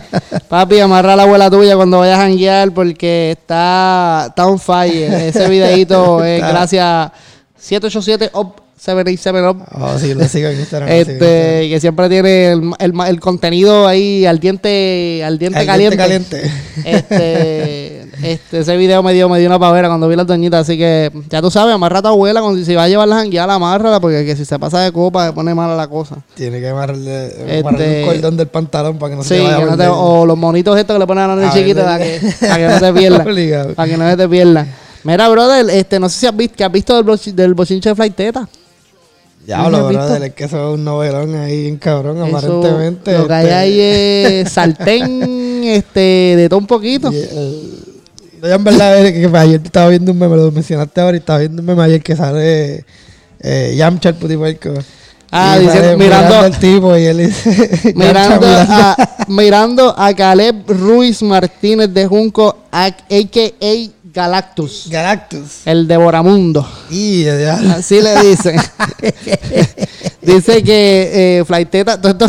Papi, 0.47 0.79
amarra 0.79 1.13
a 1.13 1.15
la 1.15 1.23
abuela 1.23 1.49
tuya 1.49 1.75
cuando 1.75 1.97
vayas 1.97 2.19
a 2.19 2.21
janguear 2.21 2.71
porque 2.71 3.31
está, 3.31 4.25
está 4.29 4.45
on 4.45 4.59
fire. 4.59 5.11
Ese 5.11 5.49
videito 5.49 6.23
es 6.23 6.39
gracias 6.39 7.09
787 7.57 8.29
up 8.37 8.61
787 8.77 9.47
up. 9.47 9.57
Oh, 9.81 9.97
sí, 9.97 10.13
lo 10.13 10.27
sigo 10.27 10.49
en 10.49 10.59
Instagram. 10.59 10.89
sigo 10.89 11.01
Este, 11.01 11.69
que 11.69 11.79
siempre 11.79 12.09
tiene 12.09 12.51
el, 12.51 12.71
el, 12.77 12.93
el 13.07 13.19
contenido 13.19 13.87
ahí 13.87 14.25
al 14.27 14.39
diente, 14.39 15.23
al 15.25 15.39
diente 15.39 15.59
Al 15.59 15.65
caliente. 15.65 15.97
diente 16.07 16.41
caliente. 16.41 16.51
Este, 16.85 18.02
Este, 18.23 18.59
ese 18.59 18.77
video 18.77 19.03
me 19.03 19.13
dio, 19.13 19.27
me 19.29 19.39
dio 19.39 19.47
una 19.49 19.59
pavera 19.59 19.87
cuando 19.87 20.07
vi 20.07 20.15
las 20.15 20.25
doñitas. 20.25 20.61
Así 20.61 20.77
que 20.77 21.11
ya 21.29 21.41
tú 21.41 21.51
sabes, 21.51 21.73
amarra 21.75 21.99
a 21.99 22.01
tu 22.01 22.07
abuela. 22.07 22.41
Cuando, 22.41 22.63
si 22.63 22.73
va 22.75 22.83
a 22.83 22.87
llevar 22.89 23.07
la 23.07 23.17
jangueada, 23.17 23.53
amárrala. 23.55 23.99
Porque 23.99 24.25
que 24.25 24.35
si 24.35 24.45
se 24.45 24.57
pasa 24.59 24.79
de 24.79 24.91
copa, 24.91 25.27
se 25.27 25.33
pone 25.33 25.53
mala 25.53 25.75
la 25.75 25.87
cosa. 25.87 26.17
Tiene 26.35 26.59
que 26.59 26.69
amarrarle, 26.69 27.27
Este- 27.27 27.59
amarrarle 27.59 27.99
el 28.01 28.05
cordón 28.07 28.37
del 28.37 28.47
pantalón 28.47 28.97
para 28.97 29.09
que 29.11 29.15
no 29.17 29.23
Sí, 29.23 29.29
se 29.29 29.35
te 29.35 29.41
vaya 29.43 29.57
que 29.57 29.61
a 29.61 29.65
no 29.65 29.71
te- 29.71 29.77
perder. 29.77 29.93
o 29.95 30.25
los 30.25 30.37
monitos 30.37 30.77
estos 30.79 30.95
que 30.95 30.99
le 30.99 31.07
ponen 31.07 31.23
a 31.23 31.27
la 31.27 31.35
nena 31.35 31.49
A 31.49 31.53
chiquita 31.53 31.83
para 31.83 31.97
que, 31.99 32.19
para 32.41 32.57
que 32.57 32.67
no 32.67 32.79
te 32.79 32.93
pierda. 32.93 33.17
Para 33.75 33.89
que 33.89 33.97
no 33.97 34.09
se 34.09 34.17
te 34.17 34.29
pierda. 34.29 34.67
Mira, 35.03 35.27
brother, 35.29 35.69
este, 35.69 35.99
no 35.99 36.07
sé 36.07 36.19
si 36.21 36.27
has 36.27 36.35
visto, 36.37 36.55
que 36.55 36.63
has 36.63 36.71
visto 36.71 36.95
del, 36.95 37.05
bochi- 37.05 37.33
del 37.33 37.53
bochinche 37.53 37.89
de 37.89 37.95
Flight 37.95 38.15
Teta. 38.15 38.47
Diablo, 39.45 39.71
¿No 39.71 39.83
has 39.83 39.89
visto? 39.89 40.05
brother, 40.05 40.23
es 40.23 40.33
que 40.35 40.43
eso 40.45 40.69
es 40.69 40.75
un 40.75 40.85
novelón 40.85 41.35
ahí 41.35 41.67
en 41.67 41.75
cabrón, 41.75 42.25
Eso, 42.25 42.37
aparentemente. 42.37 43.17
Lo 43.17 43.27
que 43.27 43.33
hay 43.33 43.43
este, 43.45 43.53
ahí 43.55 43.79
es 44.41 44.49
sartén, 44.53 45.21
este, 45.65 45.99
de 46.37 46.47
todo 46.47 46.59
un 46.59 46.67
poquito. 46.67 47.11
y 47.11 47.17
el- 47.17 47.92
Yo 48.43 48.55
en 48.55 48.63
verdad 48.63 49.05
es 49.05 49.13
que 49.13 49.37
ayer 49.37 49.61
estaba 49.63 49.87
viendo 49.87 50.11
un 50.11 50.19
meme, 50.19 50.35
lo 50.35 50.51
mencionaste 50.51 50.99
ahora, 50.99 51.15
y 51.15 51.19
estaba 51.19 51.39
viendo 51.39 51.61
un 51.61 51.65
meme 51.65 51.81
ayer 51.81 52.03
que 52.03 52.13
sale 52.13 52.83
eh, 53.39 53.73
Yamcha 53.77 54.09
el 54.09 54.15
putipuerco. 54.15 54.73
Ah, 55.31 55.57
diciendo- 55.57 55.81
sale 55.81 55.97
mirando- 55.97 56.35
al 56.39 56.59
tipo 56.59 56.97
y 56.97 57.05
él 57.05 57.17
dice... 57.19 57.93
Mirando 57.95 58.45
a, 58.47 58.97
mirando 59.29 59.95
a 59.97 60.13
Caleb 60.13 60.63
Ruiz 60.67 61.23
Martínez 61.23 61.89
de 61.93 62.05
Junco, 62.05 62.57
a.k.a. 62.69 63.89
Galactus, 64.13 64.87
Galactus. 64.91 65.65
el 65.65 65.87
devoramundo. 65.87 66.69
Y. 66.91 67.25
Así 67.25 67.99
le 67.99 68.19
dicen. 68.21 68.57
Dice 70.21 70.63
que 70.63 71.39
eh, 71.39 71.45
Flaiteta, 71.45 71.99
todo 71.99 72.27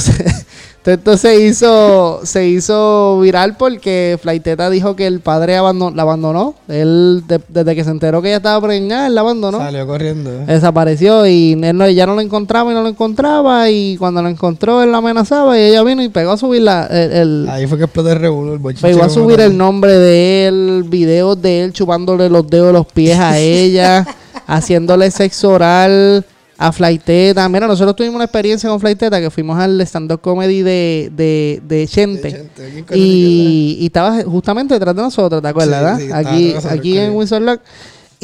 esto, 0.92 1.16
se, 1.16 1.40
hizo 1.40 2.20
se 2.24 2.46
hizo 2.46 3.18
viral 3.20 3.56
porque 3.56 4.18
Flaiteta 4.20 4.68
dijo 4.68 4.94
que 4.96 5.06
el 5.06 5.20
padre 5.20 5.56
abandonó, 5.56 5.96
la 5.96 6.02
abandonó. 6.02 6.54
Él, 6.68 7.22
de- 7.26 7.40
desde 7.48 7.74
que 7.74 7.84
se 7.84 7.90
enteró 7.90 8.20
que 8.20 8.28
ella 8.28 8.36
estaba 8.36 8.60
preñada, 8.66 9.06
él 9.06 9.14
la 9.14 9.22
abandonó. 9.22 9.58
Salió 9.58 9.86
corriendo. 9.86 10.30
eh. 10.30 10.44
Desapareció 10.46 11.26
y 11.26 11.52
él 11.62 11.76
no, 11.76 11.88
ya 11.88 12.06
no 12.06 12.14
lo 12.14 12.20
encontraba 12.20 12.70
y 12.70 12.74
no 12.74 12.82
lo 12.82 12.88
encontraba. 12.88 13.70
Y 13.70 13.96
cuando 13.96 14.20
lo 14.22 14.28
encontró, 14.28 14.82
él 14.82 14.92
la 14.92 14.98
amenazaba 14.98 15.58
y 15.58 15.62
ella 15.62 15.82
vino 15.82 16.02
y 16.02 16.08
pegó 16.10 16.32
a 16.32 16.36
subir 16.36 16.62
la, 16.62 16.86
el, 16.86 17.12
el- 17.12 17.48
Ahí 17.48 17.66
fue 17.66 17.78
que 17.78 17.84
explotó 17.84 18.12
el 18.12 18.18
revuelo, 18.18 18.54
el 18.54 18.74
pegó 18.76 19.04
a 19.04 19.08
subir 19.08 19.40
el 19.40 19.56
nombre 19.56 19.92
de 19.98 20.46
él, 20.48 20.84
videos 20.86 21.40
de 21.40 21.64
él 21.64 21.72
chupándole 21.72 22.28
los 22.28 22.46
dedos 22.48 22.66
de 22.66 22.72
los 22.74 22.86
pies 22.86 23.18
a 23.18 23.38
ella, 23.38 24.06
haciéndole 24.46 25.10
sexo 25.10 25.50
oral 25.50 26.24
a 26.66 26.72
Flaiteta. 26.72 27.48
Mira, 27.48 27.66
nosotros 27.66 27.94
tuvimos 27.96 28.16
una 28.16 28.24
experiencia 28.24 28.68
con 28.70 28.80
Flaiteta 28.80 29.20
que 29.20 29.30
fuimos 29.30 29.58
al 29.58 29.80
stand-up 29.82 30.20
comedy 30.20 30.62
de, 30.62 31.10
de, 31.14 31.60
de 31.66 31.86
Chente. 31.86 32.50
Y, 32.94 33.78
y 33.80 33.86
estaba 33.86 34.22
justamente 34.22 34.74
detrás 34.74 34.94
de 34.96 35.02
nosotros, 35.02 35.42
¿te 35.42 35.48
acuerdas? 35.48 35.98
Sí, 35.98 36.06
sí, 36.06 36.12
aquí 36.12 36.54
aquí 36.70 36.98
en. 36.98 37.12
Windsor 37.16 37.42
Lock. 37.42 37.60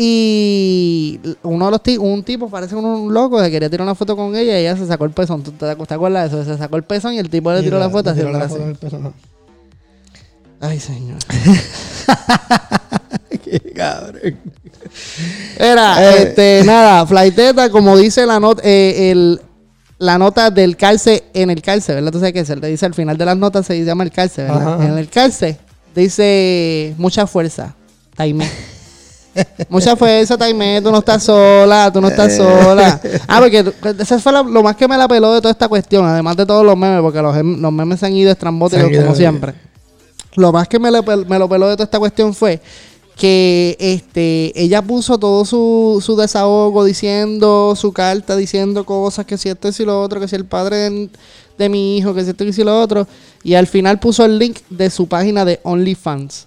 Y 0.02 1.20
uno 1.42 1.66
de 1.66 1.70
los 1.72 1.82
ti- 1.82 1.98
un 1.98 2.22
tipo, 2.22 2.48
parece 2.48 2.74
un, 2.74 2.84
un 2.86 3.12
loco, 3.12 3.42
se 3.42 3.50
quería 3.50 3.68
tirar 3.68 3.84
una 3.84 3.94
foto 3.94 4.16
con 4.16 4.34
ella 4.34 4.58
y 4.58 4.62
ella 4.62 4.76
se 4.76 4.86
sacó 4.86 5.04
el 5.04 5.10
pezón. 5.10 5.42
¿Tú 5.42 5.52
te, 5.52 5.74
te 5.76 5.94
acuerdas 5.94 6.30
de 6.30 6.38
eso? 6.38 6.50
Se 6.50 6.56
sacó 6.56 6.76
el 6.76 6.84
pezón 6.84 7.12
y 7.14 7.18
el 7.18 7.28
tipo 7.28 7.52
le 7.52 7.62
tiró 7.62 7.78
la, 7.78 7.90
foto 7.90 8.14
tiró 8.14 8.32
la 8.32 8.48
foto. 8.48 9.12
Ay, 10.60 10.80
señor. 10.80 11.18
Qué 13.44 13.60
cabrón. 13.74 14.36
Era, 15.58 16.02
Eh. 16.10 16.22
este, 16.22 16.62
nada, 16.64 17.06
Flaiteta, 17.06 17.70
como 17.70 17.96
dice 17.96 18.26
la 18.26 18.40
nota, 18.40 18.62
eh, 18.64 19.10
el, 19.10 19.40
la 19.98 20.18
nota 20.18 20.50
del 20.50 20.76
calce 20.76 21.24
en 21.34 21.50
el 21.50 21.60
calce, 21.62 21.94
¿verdad? 21.94 22.10
Tú 22.12 22.18
sabes 22.18 22.32
que 22.32 22.44
se 22.44 22.56
le 22.56 22.68
dice 22.68 22.86
al 22.86 22.94
final 22.94 23.16
de 23.18 23.24
las 23.24 23.36
notas 23.36 23.66
se 23.66 23.84
llama 23.84 24.04
el 24.04 24.10
calce, 24.10 24.42
¿verdad? 24.42 24.74
Ajá. 24.74 24.86
En 24.86 24.98
el 24.98 25.08
calce 25.08 25.58
dice 25.94 26.94
mucha 26.98 27.26
fuerza, 27.26 27.74
Taime. 28.16 28.48
Mucha 29.68 29.94
fuerza, 29.94 30.36
Taime, 30.36 30.80
tú 30.82 30.90
no 30.90 30.98
estás 30.98 31.22
sola, 31.22 31.88
tú 31.92 32.00
no 32.00 32.08
estás 32.08 32.34
sola. 32.36 33.00
Ah, 33.28 33.38
porque 33.38 33.64
eso 34.00 34.18
fue 34.18 34.32
lo 34.32 34.62
más 34.62 34.74
que 34.74 34.88
me 34.88 34.96
la 34.98 35.06
peló 35.06 35.32
de 35.32 35.40
toda 35.40 35.52
esta 35.52 35.68
cuestión, 35.68 36.04
además 36.04 36.36
de 36.36 36.44
todos 36.44 36.64
los 36.66 36.76
memes, 36.76 37.00
porque 37.00 37.22
los, 37.22 37.36
los 37.36 37.72
memes 37.72 38.00
se 38.00 38.06
han 38.06 38.12
ido 38.12 38.32
estrambóticos 38.32 38.90
como 38.90 39.14
siempre. 39.14 39.54
Lo 40.34 40.50
más 40.52 40.66
que 40.66 40.80
me 40.80 40.90
pel- 40.90 41.26
me 41.26 41.38
lo 41.38 41.48
peló 41.48 41.68
de 41.68 41.74
toda 41.76 41.84
esta 41.84 42.00
cuestión 42.00 42.34
fue 42.34 42.60
que 43.20 43.76
este 43.78 44.50
ella 44.58 44.80
puso 44.80 45.18
todo 45.18 45.44
su, 45.44 46.02
su 46.02 46.16
desahogo 46.16 46.86
diciendo 46.86 47.74
su 47.76 47.92
carta, 47.92 48.34
diciendo 48.34 48.86
cosas 48.86 49.26
que 49.26 49.36
si 49.36 49.50
esto 49.50 49.68
y 49.68 49.74
si 49.74 49.84
lo 49.84 50.00
otro, 50.00 50.20
que 50.20 50.26
si 50.26 50.36
el 50.36 50.46
padre 50.46 50.76
de, 50.88 51.10
de 51.58 51.68
mi 51.68 51.98
hijo, 51.98 52.14
que 52.14 52.24
si 52.24 52.30
esto 52.30 52.44
y 52.44 52.52
si 52.54 52.64
lo 52.64 52.80
otro. 52.80 53.06
Y 53.44 53.54
al 53.54 53.66
final 53.66 54.00
puso 54.00 54.24
el 54.24 54.38
link 54.38 54.60
de 54.70 54.88
su 54.88 55.06
página 55.06 55.44
de 55.44 55.60
OnlyFans. 55.64 56.46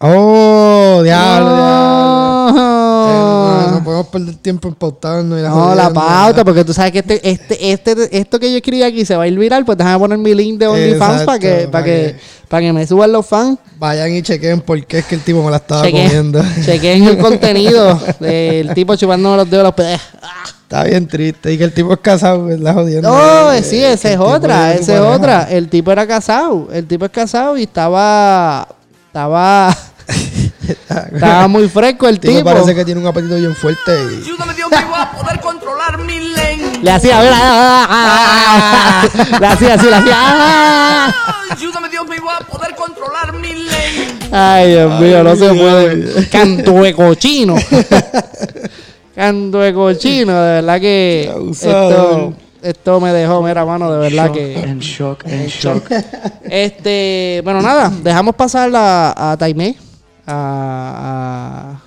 Oh, 0.00 1.00
diablo, 1.02 1.56
diablo. 1.56 2.77
No, 3.08 3.70
no 3.72 3.84
podemos 3.84 4.06
perder 4.08 4.34
tiempo 4.36 4.68
en 4.68 4.74
pautarnos 4.74 5.40
No, 5.40 5.74
la 5.74 5.90
pauta, 5.92 6.44
porque 6.44 6.64
tú 6.64 6.72
sabes 6.72 6.92
que 6.92 6.98
este, 7.00 7.28
este, 7.28 7.72
este, 7.72 8.18
esto 8.18 8.38
que 8.38 8.50
yo 8.50 8.56
escribí 8.58 8.82
aquí 8.82 9.04
se 9.04 9.16
va 9.16 9.24
a 9.24 9.26
ir 9.28 9.38
viral, 9.38 9.64
pues 9.64 9.76
déjame 9.78 9.98
poner 9.98 10.18
mi 10.18 10.34
link 10.34 10.58
de 10.58 10.66
OnlyFans 10.66 11.22
para 11.24 11.38
que, 11.38 11.68
para 11.70 11.70
pa' 11.70 11.84
que, 11.84 12.16
para 12.48 12.60
que 12.62 12.72
me 12.72 12.86
suban 12.86 13.12
los 13.12 13.26
fans. 13.26 13.58
Vayan 13.78 14.12
y 14.14 14.22
chequen 14.22 14.60
por 14.60 14.84
qué 14.86 14.98
es 14.98 15.04
que 15.06 15.14
el 15.14 15.20
tipo 15.22 15.42
me 15.42 15.50
la 15.50 15.58
estaba 15.58 15.82
Chequen, 15.82 16.06
comiendo. 16.06 16.42
chequen 16.64 17.04
el 17.04 17.18
contenido 17.28 18.00
del 18.20 18.74
tipo 18.74 18.96
chupando 18.96 19.36
los 19.36 19.48
dedos 19.50 19.60
de 19.60 19.64
los 19.64 19.74
pies. 19.74 20.00
Está 20.62 20.84
bien 20.84 21.06
triste. 21.08 21.50
Y 21.52 21.56
que 21.58 21.64
el 21.64 21.72
tipo 21.72 21.92
es 21.94 21.98
casado, 22.00 22.50
es 22.50 22.60
la 22.60 22.74
jodienda. 22.74 23.08
No, 23.08 23.52
Eh, 23.52 23.62
sí, 23.62 23.82
esa 23.82 24.12
es 24.12 24.18
otra, 24.18 24.74
esa 24.74 24.94
es 24.96 25.00
otra. 25.00 25.44
El 25.50 25.68
tipo 25.68 25.90
era 25.92 26.06
casado, 26.06 26.68
el 26.72 26.86
tipo 26.86 27.06
es 27.06 27.10
casado 27.10 27.56
y 27.56 27.62
estaba, 27.62 28.68
estaba, 29.06 29.74
estaba 30.68 31.48
muy 31.48 31.68
fresco 31.68 32.08
el 32.08 32.20
tipo 32.20 32.32
tipo. 32.32 32.44
parece 32.44 32.74
que 32.74 32.84
tiene 32.84 33.00
un 33.00 33.06
apetito 33.06 33.36
bien 33.36 33.54
fuerte. 33.54 33.92
Y... 33.92 34.22
Ayúdame 34.24 34.54
Dios, 34.54 34.70
me 34.70 34.84
voy 34.84 34.98
a 34.98 35.10
poder 35.12 35.40
controlar 35.40 35.98
mi 35.98 36.18
lengua. 36.20 36.68
Le 36.82 36.90
hacía, 36.90 37.20
mira, 37.20 37.36
ah, 37.36 37.86
ah, 37.90 38.26
ah, 38.30 39.08
ah. 39.14 39.38
le 39.40 39.46
hacía 39.46 39.74
así, 39.74 39.86
le 39.86 39.94
hacía. 39.94 40.14
ah. 40.16 41.14
Ayúdame 41.50 41.88
Dios, 41.88 42.06
me 42.08 42.20
voy 42.20 42.34
a 42.38 42.44
poder 42.44 42.74
controlar 42.74 43.32
mi 43.34 43.48
lengua. 43.48 44.28
Ay, 44.30 44.70
Dios 44.72 45.00
mío, 45.00 45.24
no 45.24 45.36
se 45.36 45.48
puede. 45.54 46.28
Canto 46.28 46.72
de 46.72 46.94
cochino. 46.94 47.56
Canto 49.14 49.58
de 49.60 49.74
cochino, 49.74 50.32
de 50.40 50.52
verdad 50.60 50.80
que 50.80 51.22
esto, 51.50 52.34
esto 52.62 53.00
me 53.00 53.12
dejó, 53.12 53.42
mira, 53.42 53.64
mano, 53.64 53.90
de 53.90 53.98
verdad 53.98 54.30
que. 54.30 54.54
En 54.60 54.78
shock, 54.78 55.24
en 55.26 55.46
shock. 55.48 55.90
Este, 56.44 57.40
bueno, 57.42 57.60
nada, 57.60 57.90
dejamos 58.02 58.36
pasar 58.36 58.70
a, 58.74 59.32
a 59.32 59.36
Taimé, 59.36 59.76
a, 60.28 61.74
a 61.74 61.82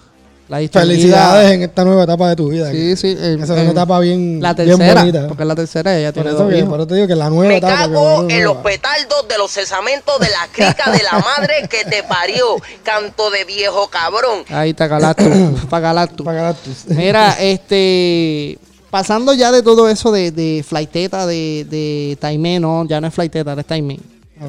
la 0.49 0.67
Felicidades 0.67 1.51
en 1.51 1.61
esta 1.61 1.85
nueva 1.85 2.03
etapa 2.03 2.27
de 2.27 2.35
tu 2.35 2.49
vida. 2.49 2.69
Sí, 2.71 2.97
sí. 2.97 3.15
en- 3.17 3.41
Esa 3.41 3.55
es 3.55 3.61
una 3.61 3.71
etapa 3.71 3.97
bien, 3.99 4.41
La 4.41 4.53
bien 4.53 4.67
tercera, 4.77 4.99
bonita. 5.01 5.27
porque 5.29 5.43
es 5.43 5.47
la 5.47 5.55
tercera, 5.55 5.97
ella 5.97 6.11
tiene 6.11 6.31
dos 6.31 6.49
que, 6.49 6.57
hijos. 6.57 6.69
por 6.69 6.79
eso 6.81 6.87
te 6.87 6.95
digo 6.95 7.07
que 7.07 7.15
la 7.15 7.29
nueva 7.29 7.47
Me 7.47 7.57
etapa. 7.57 7.73
que 7.73 7.93
cago 7.93 8.29
en 8.29 8.43
los 8.43 8.57
petardos 8.57 9.27
de 9.29 9.37
los 9.37 9.49
cesamentos 9.49 10.19
de 10.19 10.27
la 10.27 10.47
crica 10.51 10.91
de 10.91 11.03
la 11.03 11.19
madre 11.19 11.69
que 11.69 11.89
te 11.89 12.03
parió, 12.03 12.57
canto 12.83 13.29
de 13.31 13.45
viejo 13.45 13.87
cabrón. 13.89 14.43
Ahí 14.49 14.71
está 14.71 14.87
Galactus, 14.87 15.27
para 15.69 15.87
Galactus. 15.87 16.25
Para 16.25 16.37
Galactus. 16.37 16.85
Mira, 16.87 17.37
este. 17.39 18.59
Pasando 18.89 19.33
ya 19.33 19.53
de 19.53 19.63
todo 19.63 19.87
eso 19.87 20.11
de, 20.11 20.31
de 20.31 20.65
flighteta, 20.67 21.25
de, 21.25 21.65
de 21.69 22.17
Taimé, 22.19 22.59
no, 22.59 22.83
ya 22.85 22.99
no 22.99 23.07
es 23.07 23.13
flighteta, 23.13 23.51
ahora 23.51 23.61
es 23.61 23.67
Taimé. 23.67 23.97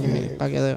Taimé, 0.00 0.20
pa' 0.38 0.48
que 0.48 0.76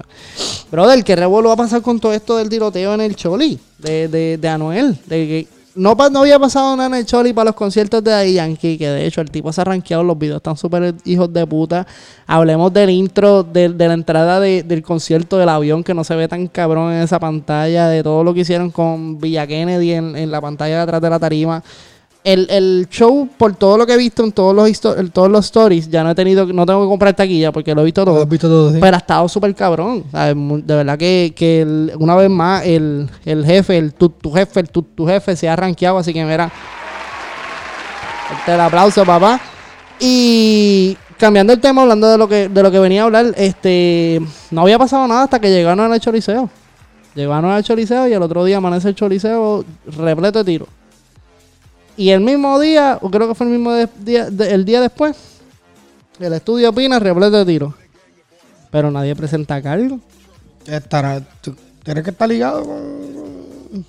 Brother, 0.70 1.04
¿qué 1.04 1.16
revuelo 1.16 1.48
va 1.48 1.54
a 1.54 1.58
pasar 1.58 1.82
con 1.82 1.98
todo 2.00 2.12
esto 2.12 2.36
del 2.36 2.48
tiroteo 2.48 2.94
en 2.94 3.00
el 3.00 3.16
Choli? 3.16 3.58
De, 3.78 4.08
de, 4.08 4.36
de 4.38 4.48
Anuel. 4.48 4.98
De 5.06 5.16
que 5.26 5.46
no, 5.74 5.94
no 5.94 6.20
había 6.20 6.38
pasado 6.38 6.74
nada 6.74 6.88
en 6.88 6.94
el 6.94 7.06
Choli 7.06 7.32
para 7.32 7.46
los 7.50 7.54
conciertos 7.54 8.02
de 8.02 8.10
Daddy 8.10 8.32
Yankee, 8.32 8.78
que 8.78 8.88
de 8.88 9.06
hecho 9.06 9.20
el 9.20 9.30
tipo 9.30 9.52
se 9.52 9.60
ha 9.60 9.64
rankeado, 9.64 10.02
los 10.02 10.18
videos 10.18 10.38
están 10.38 10.56
súper 10.56 10.94
hijos 11.04 11.32
de 11.32 11.46
puta. 11.46 11.86
Hablemos 12.26 12.72
del 12.72 12.90
intro, 12.90 13.42
de, 13.42 13.68
de 13.68 13.88
la 13.88 13.94
entrada 13.94 14.40
de- 14.40 14.62
del 14.62 14.82
concierto 14.82 15.36
del 15.36 15.48
avión, 15.50 15.84
que 15.84 15.92
no 15.94 16.02
se 16.02 16.14
ve 16.16 16.28
tan 16.28 16.46
cabrón 16.48 16.92
en 16.92 17.02
esa 17.02 17.20
pantalla, 17.20 17.88
de 17.88 18.02
todo 18.02 18.24
lo 18.24 18.32
que 18.32 18.40
hicieron 18.40 18.70
con 18.70 19.20
Villa 19.20 19.46
Kennedy 19.46 19.92
en, 19.92 20.16
en 20.16 20.30
la 20.30 20.40
pantalla 20.40 20.76
de 20.76 20.82
atrás 20.82 21.00
de 21.02 21.10
la 21.10 21.18
tarima. 21.18 21.62
El, 22.26 22.48
el 22.50 22.88
show, 22.90 23.28
por 23.38 23.54
todo 23.54 23.78
lo 23.78 23.86
que 23.86 23.92
he 23.94 23.96
visto 23.96 24.24
en 24.24 24.32
todos 24.32 24.52
los 24.52 24.68
en 24.98 25.10
todos 25.10 25.30
los 25.30 25.44
stories, 25.44 25.88
ya 25.88 26.02
no 26.02 26.10
he 26.10 26.14
tenido, 26.16 26.44
no 26.46 26.66
tengo 26.66 26.82
que 26.82 26.88
comprar 26.88 27.14
taquilla 27.14 27.52
porque 27.52 27.72
lo 27.72 27.82
he 27.82 27.84
visto 27.84 28.00
Lo 28.00 28.06
todo. 28.12 28.22
has 28.24 28.28
visto 28.28 28.48
todo, 28.48 28.72
sí. 28.72 28.78
Pero 28.80 28.96
ha 28.96 28.98
estado 28.98 29.28
súper 29.28 29.54
cabrón. 29.54 30.02
De 30.12 30.74
verdad 30.74 30.98
que, 30.98 31.32
que 31.36 31.60
el- 31.62 31.92
una 32.00 32.16
vez 32.16 32.28
más 32.28 32.64
el, 32.66 33.08
el 33.24 33.46
jefe, 33.46 33.78
el 33.78 33.94
tu, 33.94 34.08
tu 34.08 34.32
jefe, 34.32 34.58
el 34.58 34.68
tu, 34.70 34.82
tu 34.82 35.06
jefe 35.06 35.36
se 35.36 35.48
ha 35.48 35.54
rankeado. 35.54 35.98
Así 35.98 36.12
que 36.12 36.24
mira. 36.24 36.50
El 38.46 38.60
aplauso, 38.60 39.04
papá. 39.04 39.40
Y 40.00 40.96
cambiando 41.18 41.52
el 41.52 41.60
tema, 41.60 41.82
hablando 41.82 42.08
de 42.10 42.18
lo 42.18 42.26
que, 42.28 42.48
de 42.48 42.62
lo 42.62 42.70
que 42.72 42.78
venía 42.80 43.02
a 43.02 43.04
hablar, 43.04 43.26
este 43.36 44.20
no 44.50 44.62
había 44.62 44.78
pasado 44.78 45.06
nada 45.06 45.22
hasta 45.22 45.38
que 45.40 45.48
llegaron 45.50 45.92
al 45.92 46.00
Choliseo. 46.00 46.50
Llegaron 47.14 47.50
al 47.52 47.62
Choliseo 47.62 48.08
y 48.08 48.12
el 48.12 48.22
otro 48.22 48.44
día 48.44 48.56
amanece 48.58 48.88
el 48.88 48.94
Choliseo 48.96 49.64
repleto 49.96 50.40
de 50.40 50.44
tiros. 50.44 50.68
Y 51.96 52.10
el 52.10 52.20
mismo 52.20 52.58
día, 52.60 52.98
o 53.00 53.10
creo 53.10 53.28
que 53.28 53.34
fue 53.34 53.46
el 53.46 53.52
mismo 53.52 53.72
de- 53.72 53.88
día, 54.00 54.30
de- 54.30 54.52
el 54.52 54.64
día 54.64 54.80
después, 54.80 55.16
el 56.20 56.32
estudio 56.32 56.70
opina 56.70 56.98
repleto 56.98 57.38
de 57.38 57.44
tiros. 57.46 57.74
Pero 58.70 58.90
nadie 58.90 59.14
presenta 59.16 59.60
cargo. 59.62 59.98
Estará, 60.66 61.20
¿tú 61.40 61.54
¿Tienes 61.84 62.02
que 62.02 62.10
estar 62.10 62.28
ligado 62.28 62.64
con, 62.64 63.84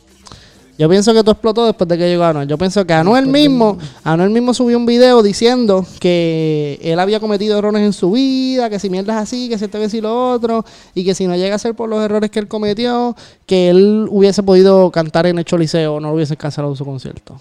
Yo 0.78 0.88
pienso 0.88 1.12
que 1.12 1.22
todo 1.22 1.32
explotó 1.32 1.66
después 1.66 1.88
de 1.88 1.98
que 1.98 2.08
llegó 2.08 2.24
Anuel. 2.24 2.48
Yo 2.48 2.56
pienso 2.56 2.86
que 2.86 2.94
Anuel 2.94 3.26
mismo, 3.26 3.80
Anuel 4.04 4.30
mismo 4.30 4.54
subió 4.54 4.78
un 4.78 4.86
video 4.86 5.24
diciendo 5.24 5.84
que 6.00 6.78
él 6.84 7.00
había 7.00 7.20
cometido 7.20 7.58
errores 7.58 7.82
en 7.82 7.94
su 7.94 8.12
vida, 8.12 8.70
que 8.70 8.78
si 8.78 8.88
mierdas 8.92 9.16
así, 9.18 9.50
que 9.50 9.58
si 9.58 9.66
esto, 9.66 9.80
que 9.80 9.90
si 9.90 10.00
lo 10.02 10.32
otro, 10.34 10.64
y 10.94 11.04
que 11.04 11.16
si 11.16 11.26
no 11.26 11.36
llega 11.36 11.56
a 11.56 11.60
ser 11.60 11.74
por 11.74 11.90
los 11.90 12.04
errores 12.06 12.30
que 12.30 12.38
él 12.38 12.48
cometió, 12.48 13.16
que 13.48 13.72
él 13.72 14.06
hubiese 14.12 14.44
podido 14.44 14.92
cantar 14.92 15.26
en 15.26 15.40
el 15.40 15.46
Choliseo 15.46 15.96
o 15.96 16.00
no 16.00 16.10
lo 16.10 16.14
hubiese 16.14 16.38
cancelado 16.38 16.76
su 16.76 16.86
concierto. 16.86 17.40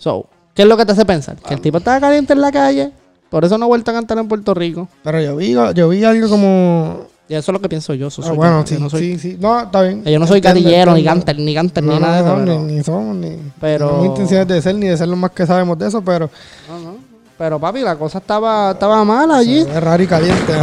So, 0.00 0.24
¿qué 0.54 0.62
es 0.62 0.68
lo 0.68 0.78
que 0.78 0.86
te 0.86 0.92
hace 0.92 1.04
pensar? 1.04 1.36
Que 1.36 1.52
el 1.52 1.60
tipo 1.60 1.76
estaba 1.76 2.00
caliente 2.00 2.32
en 2.32 2.40
la 2.40 2.50
calle, 2.50 2.90
por 3.28 3.44
eso 3.44 3.58
no 3.58 3.66
ha 3.66 3.68
vuelto 3.68 3.90
a 3.90 3.94
cantar 3.94 4.16
en 4.18 4.28
Puerto 4.28 4.54
Rico. 4.54 4.88
Pero 5.04 5.20
yo 5.20 5.36
vi, 5.36 5.52
yo 5.74 5.88
vi 5.90 6.02
algo 6.04 6.28
como. 6.30 7.00
Y 7.28 7.34
eso 7.34 7.52
es 7.52 7.54
lo 7.54 7.60
que 7.60 7.68
pienso 7.68 7.92
yo. 7.92 8.08
Eso 8.08 8.22
Ah, 8.22 8.28
soy 8.28 8.36
bueno, 8.36 8.64
sí, 8.66 8.76
no 8.80 8.88
soy, 8.88 9.00
sí, 9.00 9.18
sí. 9.18 9.36
No, 9.38 9.60
está 9.60 9.82
bien. 9.82 10.02
yo 10.02 10.18
no 10.18 10.26
soy 10.26 10.40
gatillero, 10.40 10.94
ni 10.94 11.04
canter, 11.04 11.38
ni 11.38 11.54
canter, 11.54 11.84
No, 11.84 11.92
ni 11.92 12.00
nada 12.00 12.14
de 12.14 12.20
eso. 12.22 12.36
no, 12.38 12.44
pero- 12.44 12.60
ni, 12.62 12.72
ni 12.76 12.82
somos, 12.82 13.14
ni. 13.16 13.36
Pero- 13.60 13.98
No 13.98 14.04
intenciones 14.06 14.48
de 14.48 14.62
ser, 14.62 14.74
ni 14.74 14.86
de 14.86 14.96
ser 14.96 15.06
lo 15.06 15.16
más 15.16 15.30
que 15.32 15.46
sabemos 15.46 15.78
de 15.78 15.86
eso, 15.88 16.00
pero. 16.02 16.30
No, 16.68 16.78
no. 16.80 16.96
Pero 17.36 17.58
papi, 17.60 17.80
la 17.82 17.96
cosa 17.96 18.18
estaba, 18.18 18.72
estaba 18.72 19.04
mala 19.04 19.36
allí. 19.36 19.58
Es 19.60 19.80
raro 19.82 20.02
y 20.02 20.06
caliente. 20.06 20.54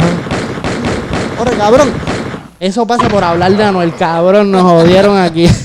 Ahora, 1.38 1.52
cabrón. 1.52 1.88
Eso 2.60 2.84
pasa 2.86 3.08
por 3.08 3.22
hablar 3.22 3.56
de 3.56 3.62
Anuel, 3.64 3.94
cabrón. 3.94 4.50
Nos 4.50 4.62
jodieron 4.62 5.16
aquí. 5.16 5.46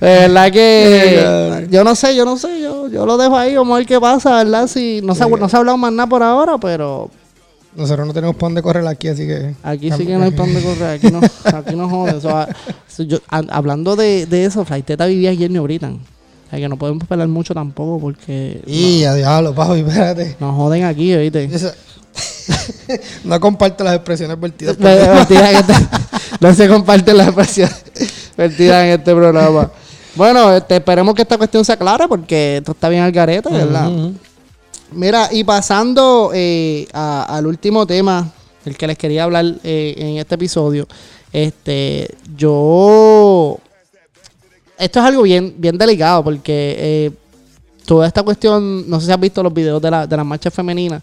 De 0.00 0.06
verdad 0.06 0.50
que 0.50 1.66
yo 1.70 1.84
no 1.84 1.94
sé, 1.94 2.16
yo 2.16 2.24
no 2.24 2.36
sé, 2.38 2.60
yo, 2.60 2.88
yo 2.88 3.04
lo 3.06 3.16
dejo 3.18 3.36
ahí, 3.36 3.54
vamos 3.54 3.74
a 3.74 3.78
ver 3.78 3.86
qué 3.86 4.00
pasa, 4.00 4.42
¿verdad? 4.42 4.66
Si 4.66 5.00
no 5.02 5.14
se, 5.14 5.22
ha- 5.24 5.28
no 5.28 5.48
se 5.48 5.56
ha 5.56 5.58
hablado 5.58 5.76
más 5.76 5.92
nada 5.92 6.08
por 6.08 6.22
ahora, 6.22 6.56
pero 6.58 7.10
Nosotros 7.76 8.06
no 8.06 8.12
tenemos 8.14 8.34
pan 8.36 8.54
de 8.54 8.62
correr 8.62 8.86
aquí, 8.86 9.08
así 9.08 9.26
que. 9.26 9.54
aquí 9.62 9.90
sí 9.92 10.06
que 10.06 10.16
no 10.16 10.24
hay 10.24 10.30
pan 10.32 10.52
de 10.54 10.62
correr, 10.62 10.90
aquí 10.96 11.08
no, 11.10 11.20
aquí 11.58 11.76
no 11.76 11.88
jode. 11.88 12.14
O 12.14 12.20
sea, 12.20 12.48
yo- 13.06 13.20
a- 13.28 13.42
hablando 13.50 13.94
de, 13.96 14.24
de 14.26 14.44
eso, 14.46 14.64
Flaiteta 14.64 15.04
vivía 15.06 15.30
aquí 15.32 15.44
en 15.44 15.52
New 15.52 15.62
Britain. 15.64 16.00
O 16.46 16.50
sea, 16.50 16.58
que 16.58 16.68
no 16.68 16.76
podemos 16.76 17.04
pelear 17.06 17.28
mucho 17.28 17.54
tampoco 17.54 18.00
porque 18.00 18.60
Y 18.66 19.04
a 19.04 19.14
diablo, 19.14 19.54
papi, 19.54 19.80
espérate. 19.80 20.36
nos 20.40 20.56
joden 20.56 20.84
aquí, 20.84 21.14
¿oíste? 21.14 21.48
No 23.24 23.38
comparto 23.38 23.84
las 23.84 23.94
expresiones 23.94 24.38
vertidas. 24.40 24.76
por- 24.76 24.88
este- 24.88 25.74
no 26.40 26.54
se 26.54 26.68
comparten 26.68 27.16
las 27.18 27.28
expresiones 27.28 27.74
vertidas 28.36 28.84
en 28.84 28.90
este 28.98 29.14
programa. 29.14 29.70
Bueno, 30.14 30.52
este, 30.54 30.76
esperemos 30.76 31.14
que 31.14 31.22
esta 31.22 31.38
cuestión 31.38 31.64
se 31.64 31.72
aclare 31.72 32.08
porque 32.08 32.58
esto 32.58 32.72
está 32.72 32.88
bien 32.88 33.02
al 33.02 33.12
garete, 33.12 33.48
¿verdad? 33.50 33.88
Mira, 34.92 35.28
y 35.30 35.44
pasando 35.44 36.30
eh, 36.34 36.86
a- 36.92 37.36
al 37.36 37.46
último 37.46 37.86
tema, 37.86 38.28
el 38.64 38.76
que 38.76 38.86
les 38.88 38.98
quería 38.98 39.24
hablar 39.24 39.44
eh, 39.62 39.94
en 39.96 40.16
este 40.18 40.34
episodio, 40.34 40.86
este, 41.32 42.08
yo, 42.36 43.56
esto 44.78 44.98
es 44.98 45.04
algo 45.04 45.22
bien, 45.22 45.54
bien 45.56 45.78
delicado 45.78 46.24
porque 46.24 46.74
eh, 46.78 47.10
toda 47.86 48.06
esta 48.06 48.22
cuestión, 48.24 48.88
no 48.90 48.98
sé 48.98 49.06
si 49.06 49.12
has 49.12 49.20
visto 49.20 49.42
los 49.42 49.54
videos 49.54 49.80
de 49.80 49.90
la, 49.90 50.06
de 50.06 50.16
las 50.16 50.26
marchas 50.26 50.52
femeninas, 50.52 51.02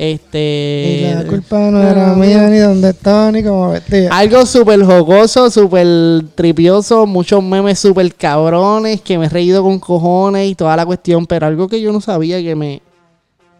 este, 0.00 1.10
Y 1.10 1.14
la 1.14 1.24
culpa 1.26 1.58
no 1.70 1.82
era 1.82 2.14
mía, 2.14 2.48
ni 2.48 2.56
dónde 2.56 2.88
estaba, 2.88 3.30
ni 3.30 3.42
cómo 3.42 3.68
vestía. 3.68 4.08
algo 4.10 4.46
súper 4.46 4.82
jocoso, 4.82 5.50
súper 5.50 5.86
tripioso, 6.34 7.04
muchos 7.04 7.42
memes 7.42 7.78
súper 7.78 8.14
cabrones, 8.14 9.02
que 9.02 9.18
me 9.18 9.26
he 9.26 9.28
reído 9.28 9.62
con 9.62 9.78
cojones 9.78 10.48
y 10.48 10.54
toda 10.54 10.74
la 10.74 10.86
cuestión, 10.86 11.26
pero 11.26 11.44
algo 11.44 11.68
que 11.68 11.82
yo 11.82 11.92
no 11.92 12.00
sabía 12.00 12.40
que 12.40 12.54
me, 12.56 12.80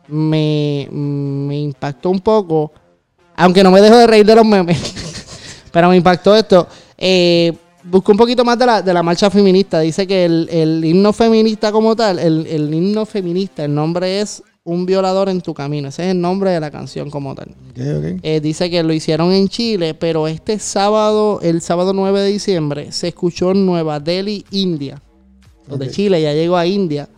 me, 0.09 0.89
me 0.91 1.59
impactó 1.61 2.09
un 2.09 2.21
poco, 2.21 2.73
aunque 3.37 3.63
no 3.63 3.71
me 3.71 3.83
dejo 3.83 3.99
de 3.99 4.07
reír 4.07 4.25
de 4.25 4.35
los 4.35 4.47
memes, 4.47 4.79
pero 5.71 5.91
me 5.91 5.97
impactó 5.99 6.35
esto. 6.35 6.67
Eh, 6.97 7.53
busqué 7.85 8.13
un 8.13 8.17
poquito 8.17 8.47
más 8.47 8.59
de 8.59 8.65
la, 8.65 8.81
de 8.81 8.95
la 8.95 9.03
marcha 9.03 9.29
feminista. 9.29 9.81
Dice 9.81 10.07
que 10.07 10.25
el, 10.25 10.49
el 10.51 10.83
himno 10.83 11.13
feminista 11.13 11.71
como 11.71 11.95
tal, 11.95 12.19
el, 12.19 12.47
el 12.47 12.73
himno 12.73 13.05
feminista, 13.05 13.63
el 13.67 13.75
nombre 13.75 14.23
es 14.23 14.43
Un 14.63 14.85
violador 14.85 15.31
en 15.31 15.41
tu 15.41 15.55
camino. 15.55 15.89
Ese 15.89 16.05
es 16.05 16.11
el 16.11 16.21
nombre 16.21 16.51
de 16.51 16.61
la 16.61 16.71
canción 16.71 17.11
como 17.11 17.35
tal. 17.35 17.55
Eh, 17.75 18.41
dice 18.43 18.69
que 18.69 18.83
lo 18.83 18.93
hicieron 18.93 19.33
en 19.33 19.49
Chile, 19.49 19.95
pero 19.95 20.29
este 20.29 20.59
sábado, 20.59 21.41
el 21.43 21.63
sábado 21.63 21.95
9 21.95 22.21
de 22.21 22.29
diciembre, 22.29 22.93
se 22.93 23.09
escuchó 23.09 23.53
en 23.53 23.65
Nueva 23.65 24.01
Delhi, 24.01 24.45
India. 24.51 25.01
Los 25.67 25.79
de. 25.79 25.91
Chile 25.91 26.21
ya 26.21 26.35
llegó 26.35 26.59
a 26.59 26.67
India. 26.67 27.09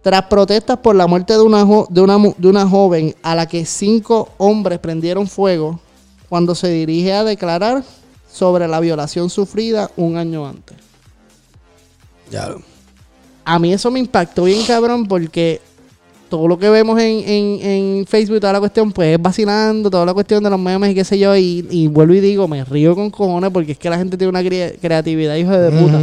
Tras 0.00 0.22
protestas 0.24 0.78
por 0.78 0.96
la 0.96 1.06
muerte 1.06 1.34
de 1.34 1.40
una, 1.40 1.64
de, 1.90 2.00
una, 2.00 2.18
de 2.36 2.48
una 2.48 2.66
joven 2.66 3.14
a 3.22 3.34
la 3.34 3.46
que 3.46 3.66
cinco 3.66 4.30
hombres 4.38 4.78
prendieron 4.78 5.26
fuego 5.26 5.80
cuando 6.30 6.54
se 6.54 6.68
dirige 6.68 7.12
a 7.12 7.24
declarar 7.24 7.84
sobre 8.30 8.66
la 8.68 8.80
violación 8.80 9.28
sufrida 9.28 9.90
un 9.96 10.16
año 10.16 10.46
antes. 10.46 10.76
Ya 12.30 12.54
A 13.44 13.58
mí 13.58 13.72
eso 13.72 13.90
me 13.90 14.00
impactó 14.00 14.44
bien 14.44 14.64
cabrón 14.66 15.06
porque 15.06 15.60
todo 16.36 16.48
lo 16.48 16.58
que 16.58 16.68
vemos 16.68 16.98
en, 17.00 17.28
en, 17.28 17.60
en 17.62 18.06
Facebook, 18.06 18.40
toda 18.40 18.52
la 18.54 18.58
cuestión, 18.58 18.90
pues 18.90 19.14
es 19.14 19.22
vacilando, 19.22 19.88
toda 19.88 20.04
la 20.04 20.12
cuestión 20.14 20.42
de 20.42 20.50
los 20.50 20.58
memes 20.58 20.90
y 20.90 20.94
qué 20.94 21.04
sé 21.04 21.16
yo, 21.16 21.36
y, 21.36 21.64
y 21.70 21.86
vuelvo 21.86 22.14
y 22.14 22.20
digo, 22.20 22.48
me 22.48 22.64
río 22.64 22.96
con 22.96 23.08
cojones 23.10 23.50
porque 23.52 23.72
es 23.72 23.78
que 23.78 23.88
la 23.88 23.98
gente 23.98 24.16
tiene 24.16 24.30
una 24.30 24.42
crea- 24.42 24.72
creatividad, 24.80 25.36
hijo 25.36 25.52
de 25.52 25.70
puta. 25.70 26.00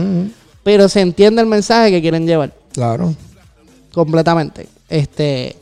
Pero 0.64 0.88
se 0.88 1.02
entiende 1.02 1.42
el 1.42 1.48
mensaje 1.48 1.92
que 1.92 2.02
quieren 2.02 2.26
llevar 2.26 2.54
Claro. 2.72 3.14
completamente. 3.94 4.68
Este. 4.90 5.56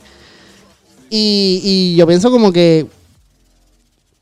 Y, 1.10 1.60
y 1.64 1.96
yo 1.96 2.06
pienso 2.06 2.30
como 2.30 2.52
que 2.52 2.86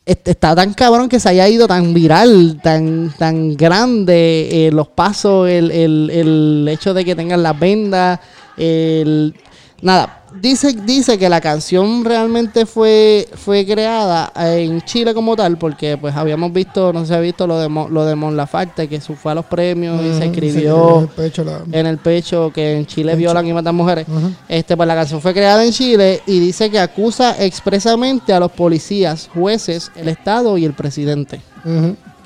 est- 0.06 0.26
está 0.28 0.54
tan 0.54 0.72
cabrón 0.72 1.08
que 1.10 1.20
se 1.20 1.28
haya 1.28 1.46
ido 1.48 1.66
tan 1.68 1.92
viral, 1.92 2.58
tan, 2.62 3.12
tan 3.18 3.54
grande 3.56 4.48
eh, 4.68 4.70
los 4.72 4.88
pasos, 4.88 5.46
el, 5.48 5.70
el- 5.70 6.10
el 6.10 6.68
hecho 6.70 6.94
de 6.94 7.04
que 7.04 7.14
tengan 7.14 7.42
las 7.42 7.58
vendas, 7.58 8.18
el 8.56 9.34
nada. 9.82 10.14
Dice, 10.42 10.74
dice 10.84 11.18
que 11.18 11.26
la 11.30 11.40
canción 11.40 12.04
realmente 12.04 12.66
fue, 12.66 13.26
fue 13.34 13.64
creada 13.64 14.30
en 14.36 14.82
Chile 14.82 15.14
como 15.14 15.34
tal, 15.34 15.56
porque 15.56 15.96
pues 15.96 16.14
habíamos 16.14 16.52
visto, 16.52 16.92
no 16.92 17.06
si 17.06 17.14
ha 17.14 17.18
visto 17.20 17.46
lo 17.46 17.58
de, 17.58 17.68
Mo- 17.68 17.88
lo 17.88 18.04
de 18.04 18.14
Mon 18.14 18.36
Laferte, 18.36 18.88
que 18.88 19.00
su 19.00 19.14
fue 19.14 19.32
a 19.32 19.36
los 19.36 19.46
premios 19.46 19.98
y 20.04 20.18
se 20.18 20.26
escribió 20.26 21.00
el 21.00 21.08
pecho, 21.08 21.44
la- 21.44 21.62
en 21.72 21.86
el 21.86 21.96
pecho 21.96 22.52
que 22.54 22.76
en 22.76 22.84
Chile 22.86 23.16
violan 23.16 23.46
y 23.46 23.54
matan 23.54 23.74
mujeres. 23.74 24.06
Este, 24.48 24.76
pues 24.76 24.86
la 24.86 24.94
canción 24.94 25.20
fue 25.22 25.32
creada 25.32 25.64
en 25.64 25.72
Chile 25.72 26.20
y 26.26 26.38
dice 26.40 26.68
que 26.70 26.78
acusa 26.78 27.42
expresamente 27.42 28.34
a 28.34 28.38
los 28.38 28.52
policías, 28.52 29.30
jueces, 29.32 29.90
el 29.96 30.08
Estado 30.08 30.58
y 30.58 30.66
el 30.66 30.74
presidente, 30.74 31.40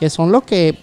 que 0.00 0.10
son 0.10 0.32
los 0.32 0.42
que 0.42 0.76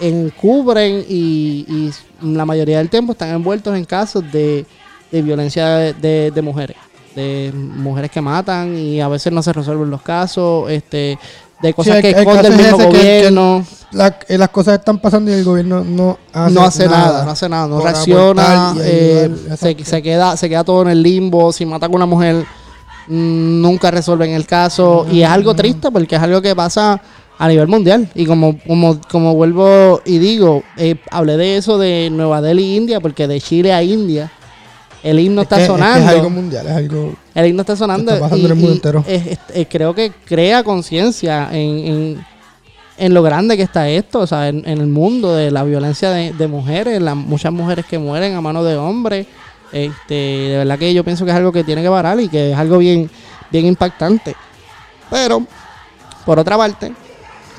encubren 0.00 1.04
y, 1.08 1.64
y 1.68 1.90
la 2.22 2.44
mayoría 2.44 2.78
del 2.78 2.90
tiempo 2.90 3.12
están 3.12 3.30
envueltos 3.30 3.76
en 3.76 3.84
casos 3.84 4.24
de, 4.32 4.66
de 5.10 5.22
violencia 5.22 5.66
de, 5.76 5.92
de- 5.94 6.30
de 6.30 6.42
mujeres, 6.42 6.76
de 7.14 7.52
mujeres 7.54 8.10
que 8.10 8.20
matan 8.20 8.76
y 8.76 9.00
a 9.00 9.08
veces 9.08 9.32
no 9.32 9.42
se 9.42 9.52
resuelven 9.52 9.90
los 9.90 10.02
casos, 10.02 10.70
este, 10.70 11.18
de 11.62 11.74
cosas 11.74 11.96
Sí, 11.96 12.02
que 12.02 12.10
esconde 12.10 12.48
el 12.48 12.54
mismo 12.56 12.76
ese 12.78 12.88
que- 12.88 12.92
que 12.92 12.98
gobierno. 12.98 13.66
La- 13.92 14.18
eh, 14.28 14.36
las 14.38 14.50
cosas 14.50 14.78
están 14.78 14.98
pasando 14.98 15.30
y 15.30 15.34
el 15.34 15.44
gobierno 15.44 15.82
no 15.82 16.18
hace, 16.32 16.54
no 16.54 16.62
hace 16.62 16.86
nada, 16.88 17.24
no 17.24 17.30
hace 17.30 17.48
nada, 17.48 17.66
no 17.66 17.80
reacciona, 17.80 18.74
eh, 18.80 19.30
se, 19.56 20.02
queda, 20.02 20.36
se 20.36 20.48
queda 20.48 20.62
todo 20.62 20.82
en 20.82 20.88
el 20.88 21.02
limbo, 21.02 21.50
si 21.52 21.64
mata 21.64 21.86
con 21.88 21.96
una 21.96 22.06
mujer, 22.06 22.44
mm, 23.08 23.60
nunca 23.62 23.90
resuelven 23.90 24.32
el 24.32 24.46
caso, 24.46 25.06
y 25.10 25.22
es 25.22 25.28
algo 25.28 25.54
triste 25.54 25.90
porque 25.90 26.16
es 26.16 26.22
algo 26.22 26.42
que 26.42 26.54
pasa 26.54 27.00
a 27.38 27.48
nivel 27.48 27.66
mundial, 27.68 28.08
y 28.14 28.26
como, 28.26 28.58
como, 28.66 29.00
como 29.10 29.34
vuelvo 29.34 30.02
y 30.04 30.18
digo, 30.18 30.62
eh, 30.76 30.96
hablé 31.10 31.36
de 31.36 31.56
eso 31.56 31.78
de 31.78 32.10
Nueva 32.12 32.40
Delhi, 32.42 32.76
India, 32.76 33.00
porque 33.00 33.26
de 33.26 33.40
Chile 33.40 33.72
a 33.72 33.82
India, 33.82 34.30
el 35.02 35.20
himno 35.20 35.42
Es 35.42 35.44
está 35.46 35.56
que- 35.56 35.62
es 35.62 35.68
que 35.68 35.72
sonando. 35.74 35.98
Es, 36.10 36.16
algo 36.16 36.30
mundial, 36.30 36.66
es 36.66 36.72
algo. 36.76 37.14
El 37.34 37.46
himno 37.46 37.60
está 37.62 37.76
sonando 37.76 38.12
Está 38.12 38.20
pasando 38.24 38.42
y, 38.42 38.44
en 38.46 38.50
el 38.52 38.56
mundo 38.56 38.72
y 38.72 38.76
entero. 38.76 39.04
es- 39.06 39.38
eh, 39.54 39.66
creo 39.70 39.94
que 39.94 40.12
crea 40.24 40.62
conciencia 40.64 41.48
en, 41.52 41.78
en, 41.86 42.26
en 42.98 43.14
lo 43.14 43.22
grande 43.22 43.56
que 43.56 43.62
está 43.62 43.88
esto, 43.88 44.20
o 44.20 44.26
sea, 44.26 44.48
en, 44.48 44.58
en 44.68 44.78
el 44.78 44.86
mundo 44.88 45.34
de 45.34 45.50
la 45.50 45.62
violencia 45.64 46.10
de, 46.10 46.32
de 46.32 46.46
mujeres, 46.48 47.00
las 47.00 47.14
muchas 47.16 47.52
mujeres 47.52 47.86
que 47.86 47.98
mueren 47.98 48.34
a 48.34 48.40
manos 48.40 48.64
de 48.66 48.76
hombres. 48.76 49.26
Este, 49.70 50.14
de 50.14 50.56
verdad 50.56 50.78
que 50.78 50.92
yo 50.94 51.04
pienso 51.04 51.24
que 51.26 51.30
es 51.30 51.36
algo 51.36 51.52
que 51.52 51.62
tiene 51.62 51.82
que 51.82 51.90
parar 51.90 52.18
y 52.20 52.28
que 52.28 52.52
es 52.52 52.56
algo 52.58 52.78
bien, 52.78 53.10
bien 53.52 53.66
impactante. 53.66 54.34
Pero, 55.10 55.42
por 56.26 56.38
otra 56.38 56.56
parte, 56.56 56.92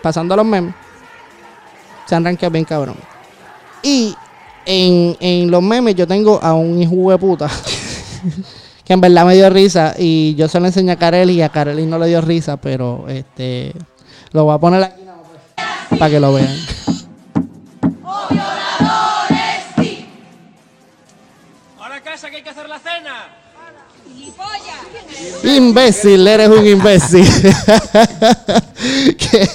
pasando 0.01 0.33
a 0.33 0.37
los 0.37 0.45
memes, 0.45 0.73
se 2.07 2.15
han 2.15 2.25
rankeado 2.25 2.51
bien 2.51 2.65
cabrón. 2.65 2.95
Y 3.83 4.15
en, 4.65 5.17
en 5.19 5.51
los 5.51 5.61
memes 5.61 5.95
yo 5.95 6.07
tengo 6.07 6.39
a 6.41 6.53
un 6.53 6.81
hijo 6.81 7.11
de 7.11 7.17
puta 7.17 7.49
que 8.85 8.93
en 8.93 9.01
verdad 9.01 9.25
me 9.25 9.35
dio 9.35 9.49
risa 9.49 9.93
y 9.97 10.35
yo 10.35 10.47
se 10.47 10.59
lo 10.59 10.65
enseñé 10.65 10.93
a 10.93 10.95
Kareli 10.95 11.33
y 11.33 11.41
a 11.41 11.49
Kareli 11.49 11.85
no 11.85 11.99
le 11.99 12.07
dio 12.07 12.21
risa, 12.21 12.57
pero 12.57 13.05
este 13.07 13.73
lo 14.31 14.45
voy 14.45 14.55
a 14.55 14.57
poner 14.57 14.83
aquí 14.83 15.01
más, 15.03 15.99
para 15.99 16.09
que 16.09 16.19
lo 16.19 16.33
vean. 16.33 16.55
Ahora 21.79 22.01
casa 22.03 22.29
que 22.29 22.37
hay 22.37 22.43
que 22.43 22.49
hacer 22.49 22.67
la 22.67 22.79
cena. 22.79 23.48
Imbécil, 25.43 26.27
eres 26.27 26.49
un 26.49 26.65
imbécil. 26.65 27.25
¿Qué, 29.17 29.49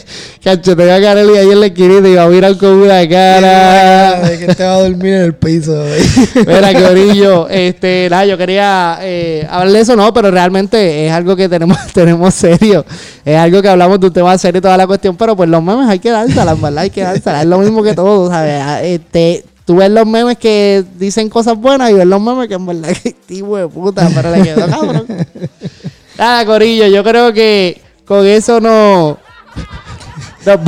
Cacho, 0.44 0.76
te 0.76 0.82
voy 0.82 0.90
a 0.90 1.00
caer 1.00 1.26
ahí 1.26 1.50
en 1.50 1.60
la 1.60 1.66
esquinita 1.66 2.06
y 2.06 2.14
va 2.16 2.24
a 2.24 2.28
mirar 2.28 2.54
con 2.58 2.68
una 2.68 3.08
cara. 3.08 4.28
De 4.28 4.38
que 4.38 4.54
te 4.54 4.62
va 4.62 4.74
a 4.74 4.82
dormir 4.82 5.14
en 5.14 5.22
el 5.22 5.34
piso. 5.34 5.84
Mira, 6.46 6.74
Corillo, 6.74 7.48
este, 7.48 8.08
nada, 8.10 8.26
yo 8.26 8.36
quería 8.36 8.98
eh, 9.00 9.46
hablar 9.48 9.72
de 9.72 9.80
eso, 9.80 9.96
no, 9.96 10.12
pero 10.12 10.30
realmente 10.30 11.06
es 11.06 11.12
algo 11.12 11.34
que 11.34 11.48
tenemos, 11.48 11.78
tenemos 11.94 12.34
serio. 12.34 12.84
Es 13.24 13.38
algo 13.38 13.62
que 13.62 13.68
hablamos 13.68 13.98
de 14.00 14.06
un 14.08 14.12
tema 14.12 14.36
serio 14.36 14.58
y 14.58 14.62
toda 14.62 14.76
la 14.76 14.86
cuestión, 14.86 15.16
pero 15.16 15.34
pues 15.34 15.48
los 15.48 15.62
memes 15.62 15.88
hay 15.88 15.98
que 15.98 16.10
dárselas, 16.10 16.60
¿verdad? 16.60 16.82
Hay 16.82 16.90
que 16.90 17.00
dárselas. 17.00 17.42
Es 17.42 17.48
lo 17.48 17.58
mismo 17.58 17.82
que 17.82 17.94
todo, 17.94 18.28
¿sabes? 18.28 18.60
Ah, 18.62 18.82
Este, 18.82 19.44
tú 19.64 19.76
ves 19.76 19.90
los 19.90 20.06
memes 20.06 20.38
que 20.38 20.84
dicen 20.96 21.28
cosas 21.28 21.56
buenas 21.56 21.90
y 21.90 21.94
ves 21.94 22.06
los 22.06 22.20
memes 22.20 22.48
que 22.48 22.54
en 22.54 22.66
verdad 22.66 22.96
que 23.02 23.12
tipo 23.26 23.56
de 23.56 23.68
puta, 23.68 24.10
pero 24.14 24.30
le 24.30 24.42
quedó 24.42 24.68
cabrón. 24.68 25.06
Nada, 26.18 26.46
Corillo, 26.46 26.86
yo 26.86 27.02
creo 27.02 27.32
que 27.32 27.80
con 28.06 28.24
eso 28.26 28.60
no. 28.60 29.18
Nos, 30.46 30.60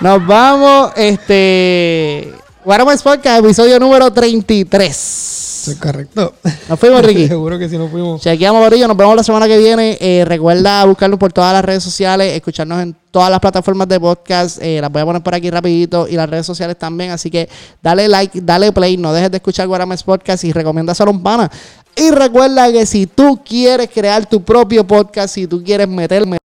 nos 0.00 0.26
vamos, 0.26 0.92
este. 0.96 2.32
Guaramas 2.64 3.02
Podcast, 3.02 3.44
episodio 3.44 3.78
número 3.78 4.12
33. 4.12 5.39
Eso 5.60 5.72
es 5.72 5.76
correcto. 5.76 6.32
Nos 6.70 6.80
fuimos, 6.80 7.04
Ricky. 7.04 7.28
Seguro 7.28 7.58
que 7.58 7.68
si 7.68 7.76
no 7.76 7.86
fuimos. 7.88 8.22
Chequeamos, 8.22 8.64
Corillo. 8.64 8.88
Nos 8.88 8.96
vemos 8.96 9.14
la 9.14 9.22
semana 9.22 9.46
que 9.46 9.58
viene. 9.58 9.98
Eh, 10.00 10.24
recuerda 10.24 10.86
buscarnos 10.86 11.18
por 11.18 11.34
todas 11.34 11.52
las 11.52 11.62
redes 11.62 11.82
sociales, 11.82 12.32
escucharnos 12.32 12.82
en 12.82 12.96
todas 13.10 13.30
las 13.30 13.40
plataformas 13.40 13.86
de 13.86 14.00
podcast. 14.00 14.58
Eh, 14.62 14.80
las 14.80 14.90
voy 14.90 15.02
a 15.02 15.04
poner 15.04 15.22
por 15.22 15.34
aquí 15.34 15.50
rapidito 15.50 16.08
y 16.08 16.12
las 16.12 16.30
redes 16.30 16.46
sociales 16.46 16.78
también. 16.78 17.10
Así 17.10 17.30
que 17.30 17.46
dale 17.82 18.08
like, 18.08 18.40
dale 18.40 18.72
play. 18.72 18.96
No 18.96 19.12
dejes 19.12 19.30
de 19.30 19.36
escuchar 19.36 19.68
Guarames 19.68 20.02
Podcast 20.02 20.44
y 20.44 20.52
recomienda 20.52 20.94
a 20.98 21.10
un 21.10 21.22
pana. 21.22 21.50
Y 21.94 22.10
recuerda 22.10 22.72
que 22.72 22.86
si 22.86 23.06
tú 23.06 23.38
quieres 23.44 23.90
crear 23.92 24.24
tu 24.24 24.42
propio 24.42 24.86
podcast, 24.86 25.34
si 25.34 25.46
tú 25.46 25.62
quieres 25.62 25.88
meterme 25.88 26.38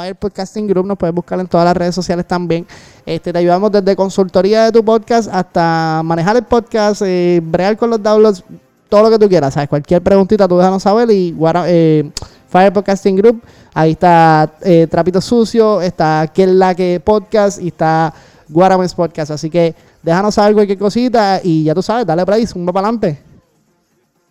Fire 0.00 0.16
Podcasting 0.16 0.66
Group, 0.66 0.86
nos 0.86 0.96
puedes 0.96 1.14
buscar 1.14 1.38
en 1.40 1.46
todas 1.46 1.66
las 1.66 1.76
redes 1.76 1.94
sociales 1.94 2.26
también. 2.26 2.66
Este, 3.04 3.34
te 3.34 3.38
ayudamos 3.38 3.70
desde 3.70 3.94
consultoría 3.94 4.64
de 4.64 4.72
tu 4.72 4.82
podcast 4.82 5.28
hasta 5.30 6.00
manejar 6.02 6.36
el 6.36 6.44
podcast, 6.44 7.02
eh, 7.04 7.42
bregar 7.44 7.76
con 7.76 7.90
los 7.90 8.02
downloads, 8.02 8.42
todo 8.88 9.02
lo 9.02 9.10
que 9.10 9.18
tú 9.18 9.28
quieras. 9.28 9.52
¿sabes? 9.52 9.68
Cualquier 9.68 10.00
preguntita 10.00 10.48
tú 10.48 10.56
déjanos 10.56 10.82
saber 10.82 11.10
y 11.10 11.36
eh, 11.66 12.10
Fire 12.48 12.72
Podcasting 12.72 13.16
Group, 13.16 13.42
ahí 13.74 13.90
está 13.90 14.50
eh, 14.62 14.86
Trapito 14.90 15.20
Sucio, 15.20 15.82
está 15.82 16.30
Que 16.32 16.46
la 16.46 16.74
que 16.74 16.98
Podcast 17.04 17.60
y 17.60 17.68
está 17.68 18.14
Guarames 18.48 18.94
Podcast. 18.94 19.32
Así 19.32 19.50
que 19.50 19.74
déjanos 20.02 20.34
saber 20.34 20.54
cualquier 20.54 20.78
cosita 20.78 21.42
y 21.44 21.64
ya 21.64 21.74
tú 21.74 21.82
sabes, 21.82 22.06
dale 22.06 22.24
play, 22.24 22.46
zumba 22.46 22.72
para 22.72 22.88
adelante. 22.88 23.29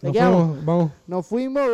Nos 0.01 0.15
fuimos, 0.15 0.65
vamos. 0.65 0.91
Nos 1.07 1.27
fuimos. 1.27 1.69